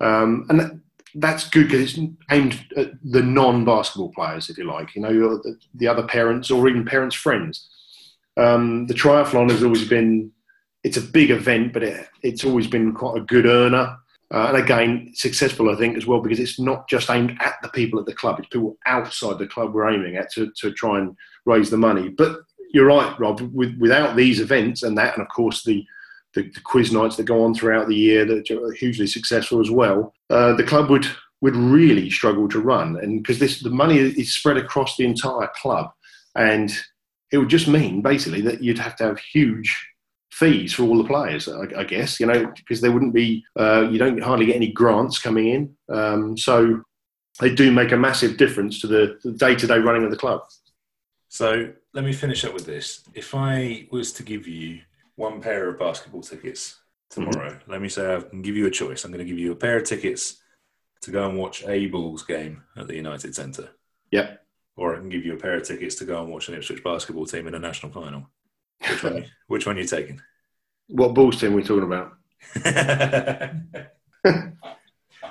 Um, 0.00 0.46
and 0.48 0.60
that, 0.60 0.80
that's 1.14 1.48
good 1.48 1.68
because 1.68 1.96
it's 1.96 2.08
aimed 2.30 2.64
at 2.76 2.92
the 3.04 3.22
non-basketball 3.22 4.12
players, 4.12 4.50
if 4.50 4.58
you 4.58 4.64
like, 4.64 4.94
you 4.94 5.02
know, 5.02 5.38
the, 5.38 5.56
the 5.74 5.88
other 5.88 6.02
parents 6.02 6.50
or 6.50 6.68
even 6.68 6.84
parents' 6.84 7.14
friends. 7.14 7.68
Um, 8.36 8.86
the 8.86 8.94
triathlon 8.94 9.50
has 9.50 9.62
always 9.62 9.88
been, 9.88 10.32
it's 10.82 10.96
a 10.96 11.02
big 11.02 11.30
event, 11.30 11.72
but 11.72 11.84
it, 11.84 12.08
it's 12.22 12.44
always 12.44 12.66
been 12.66 12.92
quite 12.92 13.16
a 13.16 13.24
good 13.24 13.46
earner. 13.46 13.96
Uh, 14.32 14.46
and 14.48 14.56
again, 14.56 15.12
successful, 15.14 15.70
I 15.70 15.76
think, 15.76 15.96
as 15.96 16.06
well, 16.06 16.20
because 16.20 16.40
it's 16.40 16.58
not 16.58 16.88
just 16.88 17.08
aimed 17.10 17.36
at 17.40 17.54
the 17.62 17.68
people 17.68 18.00
at 18.00 18.06
the 18.06 18.14
club, 18.14 18.40
it's 18.40 18.48
people 18.48 18.76
outside 18.84 19.38
the 19.38 19.46
club 19.46 19.72
we're 19.72 19.88
aiming 19.88 20.16
at 20.16 20.32
to, 20.32 20.50
to 20.56 20.72
try 20.72 20.98
and 20.98 21.16
raise 21.46 21.70
the 21.70 21.76
money. 21.76 22.08
But 22.08 22.40
you're 22.72 22.86
right, 22.86 23.16
Rob, 23.20 23.40
with, 23.40 23.78
without 23.78 24.16
these 24.16 24.40
events 24.40 24.82
and 24.82 24.98
that, 24.98 25.14
and 25.14 25.22
of 25.22 25.28
course 25.28 25.62
the 25.62 25.86
the, 26.34 26.42
the, 26.50 26.60
quiz 26.60 26.92
nights 26.92 27.16
that 27.16 27.24
go 27.24 27.44
on 27.44 27.54
throughout 27.54 27.88
the 27.88 27.94
year 27.94 28.24
that 28.24 28.50
are 28.50 28.72
hugely 28.72 29.06
successful 29.06 29.60
as 29.60 29.70
well, 29.70 30.12
uh, 30.30 30.54
the 30.54 30.64
club 30.64 30.90
would 30.90 31.06
would 31.40 31.56
really 31.56 32.08
struggle 32.08 32.48
to 32.48 32.60
run, 32.60 32.96
and 32.96 33.22
because 33.22 33.38
this 33.38 33.60
the 33.60 33.70
money 33.70 33.98
is 33.98 34.32
spread 34.32 34.56
across 34.56 34.96
the 34.96 35.04
entire 35.04 35.50
club, 35.60 35.90
and 36.34 36.72
it 37.32 37.38
would 37.38 37.50
just 37.50 37.68
mean 37.68 38.00
basically 38.00 38.40
that 38.40 38.62
you'd 38.62 38.78
have 38.78 38.96
to 38.96 39.04
have 39.04 39.18
huge 39.18 39.76
fees 40.34 40.72
for 40.72 40.82
all 40.82 40.98
the 40.98 41.04
players, 41.04 41.48
I, 41.48 41.62
I 41.76 41.84
guess, 41.84 42.18
you 42.18 42.26
know, 42.26 42.52
because 42.56 42.80
there 42.80 42.90
wouldn't 42.90 43.14
be, 43.14 43.44
uh, 43.56 43.88
you 43.88 43.98
don't 43.98 44.20
hardly 44.20 44.46
get 44.46 44.56
any 44.56 44.72
grants 44.72 45.18
coming 45.18 45.48
in. 45.48 45.76
Um, 45.88 46.36
so 46.36 46.82
they 47.40 47.54
do 47.54 47.70
make 47.70 47.92
a 47.92 47.96
massive 47.96 48.36
difference 48.36 48.80
to 48.80 48.88
the 48.88 49.32
day 49.36 49.54
to 49.54 49.66
day 49.66 49.78
running 49.78 50.04
of 50.04 50.10
the 50.10 50.16
club. 50.16 50.42
So 51.28 51.72
let 51.92 52.04
me 52.04 52.12
finish 52.12 52.44
up 52.44 52.52
with 52.52 52.66
this. 52.66 53.04
If 53.14 53.34
I 53.34 53.86
was 53.90 54.12
to 54.12 54.22
give 54.22 54.46
you 54.48 54.80
one 55.16 55.40
pair 55.40 55.68
of 55.68 55.78
basketball 55.78 56.22
tickets 56.22 56.80
tomorrow. 57.10 57.50
Mm-hmm. 57.50 57.70
Let 57.70 57.80
me 57.80 57.88
say 57.88 58.14
I 58.14 58.20
can 58.20 58.42
give 58.42 58.56
you 58.56 58.66
a 58.66 58.70
choice. 58.70 59.04
I'm 59.04 59.12
going 59.12 59.24
to 59.24 59.30
give 59.30 59.38
you 59.38 59.52
a 59.52 59.56
pair 59.56 59.76
of 59.76 59.84
tickets 59.84 60.40
to 61.02 61.10
go 61.10 61.28
and 61.28 61.38
watch 61.38 61.64
a 61.66 61.86
Bulls 61.86 62.22
game 62.22 62.62
at 62.76 62.88
the 62.88 62.96
United 62.96 63.34
Centre. 63.34 63.70
Yep. 64.10 64.42
Or 64.76 64.94
I 64.94 64.98
can 64.98 65.08
give 65.08 65.24
you 65.24 65.34
a 65.34 65.38
pair 65.38 65.54
of 65.54 65.62
tickets 65.64 65.94
to 65.96 66.04
go 66.04 66.20
and 66.22 66.32
watch 66.32 66.48
an 66.48 66.54
Ipswich 66.54 66.82
basketball 66.82 67.26
team 67.26 67.46
in 67.46 67.54
a 67.54 67.58
national 67.58 67.92
final. 67.92 68.28
Which 68.88 69.04
one? 69.04 69.24
which 69.46 69.66
one 69.66 69.76
are 69.76 69.80
you 69.80 69.86
taking? 69.86 70.20
What 70.88 71.14
Bulls 71.14 71.40
team 71.40 71.52
are 71.52 71.56
we 71.56 71.62
talking 71.62 71.84
about? 71.84 72.12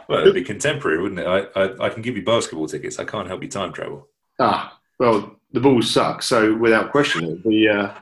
well, 0.07 0.21
it'd 0.21 0.33
be 0.33 0.43
contemporary, 0.43 1.01
wouldn't 1.01 1.19
it? 1.19 1.27
I, 1.27 1.39
I, 1.59 1.85
I 1.85 1.89
can 1.89 2.01
give 2.01 2.15
you 2.15 2.23
basketball 2.23 2.67
tickets. 2.67 2.99
I 2.99 3.05
can't 3.05 3.27
help 3.27 3.43
you 3.43 3.49
time 3.49 3.73
travel. 3.73 4.07
Ah, 4.39 4.79
well, 4.99 5.35
the 5.51 5.59
Bulls 5.59 5.91
suck. 5.91 6.23
So 6.23 6.55
without 6.55 6.91
question, 6.91 7.23
it'd 7.25 7.43
be 7.43 7.67
uh, 7.67 7.93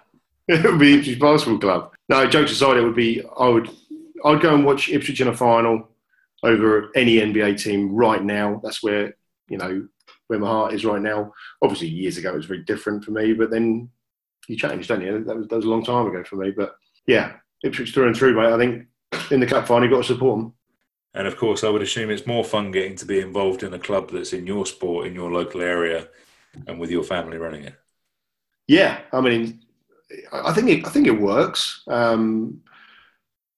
it 0.47 0.63
would 0.63 0.79
be 0.79 0.97
Ipswich 0.97 1.19
Basketball 1.19 1.59
Club. 1.59 1.93
No, 2.09 2.27
jokes 2.27 2.51
aside, 2.51 2.77
it 2.77 2.83
would 2.83 2.95
be 2.95 3.23
I 3.37 3.47
would 3.47 3.69
I'd 4.23 4.41
go 4.41 4.53
and 4.53 4.65
watch 4.65 4.89
Ipswich 4.89 5.21
in 5.21 5.27
a 5.27 5.35
final 5.35 5.89
over 6.43 6.89
any 6.95 7.17
NBA 7.17 7.61
team 7.61 7.93
right 7.93 8.23
now. 8.23 8.59
That's 8.63 8.83
where 8.83 9.15
you 9.47 9.57
know 9.57 9.87
where 10.27 10.39
my 10.39 10.47
heart 10.47 10.73
is 10.73 10.85
right 10.85 11.01
now. 11.01 11.31
Obviously, 11.61 11.87
years 11.87 12.17
ago 12.17 12.33
it 12.33 12.37
was 12.37 12.45
very 12.45 12.63
different 12.63 13.03
for 13.03 13.11
me, 13.11 13.33
but 13.33 13.51
then 13.51 13.89
you 14.47 14.57
changed, 14.57 14.89
don't 14.89 15.01
you? 15.01 15.23
That 15.23 15.37
was, 15.37 15.47
that 15.47 15.55
was 15.55 15.65
a 15.65 15.69
long 15.69 15.83
time 15.83 16.07
ago 16.07 16.23
for 16.23 16.37
me. 16.37 16.51
But 16.51 16.75
yeah, 17.07 17.33
Ipswich 17.63 17.93
through 17.93 18.07
and 18.07 18.17
through, 18.17 18.35
mate. 18.35 18.53
I 18.53 18.57
think 18.57 18.87
in 19.31 19.39
the 19.39 19.47
cup 19.47 19.67
final, 19.67 19.83
you've 19.83 19.93
got 19.93 20.05
to 20.05 20.13
support 20.13 20.39
them. 20.39 20.53
And 21.13 21.27
of 21.27 21.37
course, 21.37 21.63
I 21.63 21.69
would 21.69 21.81
assume 21.81 22.09
it's 22.09 22.25
more 22.25 22.43
fun 22.43 22.71
getting 22.71 22.95
to 22.97 23.05
be 23.05 23.19
involved 23.19 23.63
in 23.63 23.73
a 23.73 23.79
club 23.79 24.11
that's 24.11 24.33
in 24.33 24.47
your 24.47 24.65
sport, 24.65 25.07
in 25.07 25.13
your 25.13 25.31
local 25.31 25.61
area, 25.61 26.07
and 26.67 26.79
with 26.79 26.89
your 26.89 27.03
family 27.03 27.37
running 27.37 27.65
it. 27.65 27.75
Yeah, 28.67 29.01
I 29.11 29.19
mean, 29.19 29.61
I 30.31 30.53
think 30.53 30.69
it, 30.69 30.85
I 30.85 30.89
think 30.89 31.07
it 31.07 31.19
works. 31.19 31.83
Um, 31.87 32.61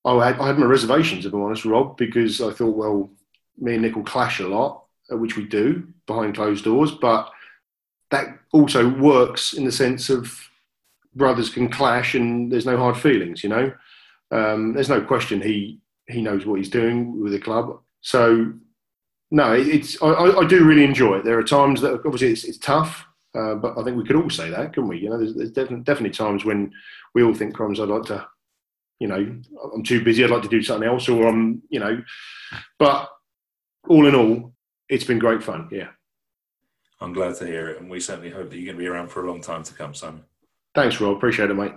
I, 0.05 0.27
had, 0.27 0.39
I 0.39 0.47
had 0.47 0.59
my 0.59 0.65
reservations, 0.65 1.25
if 1.25 1.33
I'm 1.33 1.41
honest, 1.41 1.65
Rob, 1.65 1.97
because 1.97 2.41
I 2.41 2.51
thought, 2.51 2.75
well, 2.75 3.09
me 3.57 3.73
and 3.73 3.83
Nick 3.83 3.95
will 3.95 4.03
clash 4.03 4.39
a 4.39 4.47
lot, 4.47 4.85
uh, 5.11 5.17
which 5.17 5.37
we 5.37 5.45
do 5.45 5.87
behind 6.07 6.35
closed 6.35 6.65
doors, 6.65 6.91
but 6.91 7.31
that 8.11 8.37
also 8.51 8.89
works 8.89 9.53
in 9.53 9.65
the 9.65 9.71
sense 9.71 10.09
of 10.09 10.49
brothers 11.15 11.49
can 11.49 11.69
clash 11.69 12.15
and 12.15 12.51
there's 12.51 12.65
no 12.65 12.77
hard 12.77 12.97
feelings, 12.97 13.43
you 13.43 13.49
know. 13.49 13.73
Um, 14.31 14.73
there's 14.73 14.89
no 14.89 15.01
question 15.01 15.41
he 15.41 15.79
he 16.07 16.21
knows 16.21 16.45
what 16.45 16.57
he's 16.57 16.69
doing 16.69 17.21
with 17.21 17.31
the 17.31 17.39
club. 17.39 17.79
So 18.01 18.53
no, 19.31 19.53
it's 19.53 20.01
I, 20.01 20.11
I, 20.11 20.45
do 20.45 20.65
really 20.65 20.83
enjoy 20.83 21.17
it. 21.17 21.25
There 21.25 21.39
are 21.39 21.43
times 21.43 21.81
that 21.81 22.01
obviously 22.05 22.31
it's, 22.31 22.43
it's 22.43 22.57
tough. 22.57 23.05
Uh, 23.35 23.55
but 23.55 23.77
I 23.77 23.83
think 23.83 23.97
we 23.97 24.03
could 24.03 24.15
all 24.15 24.29
say 24.29 24.49
that, 24.49 24.73
couldn't 24.73 24.89
we? 24.89 24.99
You 24.99 25.09
know, 25.09 25.17
there's, 25.17 25.33
there's 25.33 25.51
definitely, 25.51 25.83
definitely 25.83 26.15
times 26.15 26.45
when 26.45 26.71
we 27.15 27.23
all 27.23 27.33
think, 27.33 27.55
crumbs, 27.55 27.79
I'd 27.79 27.89
like 27.89 28.03
to, 28.03 28.27
you 28.99 29.07
know, 29.07 29.35
I'm 29.73 29.83
too 29.83 30.03
busy, 30.03 30.23
I'd 30.23 30.29
like 30.29 30.43
to 30.43 30.49
do 30.49 30.61
something 30.61 30.87
else, 30.87 31.09
or 31.09 31.27
I'm, 31.27 31.61
you 31.69 31.79
know, 31.79 32.03
but 32.77 33.09
all 33.89 34.05
in 34.05 34.15
all, 34.15 34.53
it's 34.87 35.03
been 35.03 35.19
great 35.19 35.43
fun, 35.43 35.67
yeah. 35.71 35.87
I'm 37.01 37.11
glad 37.11 37.35
to 37.37 37.45
hear 37.45 37.69
it, 37.69 37.81
and 37.81 37.89
we 37.89 37.99
certainly 37.99 38.29
hope 38.29 38.49
that 38.49 38.55
you're 38.55 38.65
going 38.65 38.77
to 38.77 38.83
be 38.83 38.87
around 38.87 39.09
for 39.09 39.25
a 39.25 39.27
long 39.27 39.41
time 39.41 39.63
to 39.63 39.73
come, 39.73 39.93
Simon. 39.93 40.23
Thanks, 40.75 41.01
Rob. 41.01 41.17
Appreciate 41.17 41.49
it, 41.49 41.55
mate. 41.55 41.73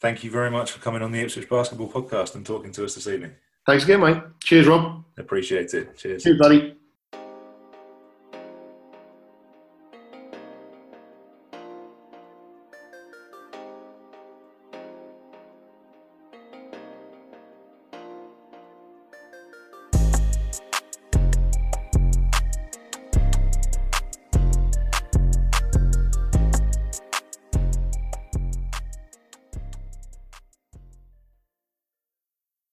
Thank 0.00 0.24
you 0.24 0.30
very 0.30 0.50
much 0.50 0.72
for 0.72 0.80
coming 0.80 1.00
on 1.00 1.12
the 1.12 1.20
Ipswich 1.20 1.48
Basketball 1.48 1.88
Podcast 1.88 2.34
and 2.34 2.44
talking 2.44 2.72
to 2.72 2.84
us 2.84 2.96
this 2.96 3.06
evening. 3.06 3.32
Thanks 3.64 3.84
again, 3.84 4.00
mate. 4.00 4.20
Cheers, 4.42 4.66
Rob. 4.66 5.04
Appreciate 5.16 5.72
it. 5.72 5.96
Cheers. 5.96 6.24
Cheers, 6.24 6.38
buddy. 6.38 6.81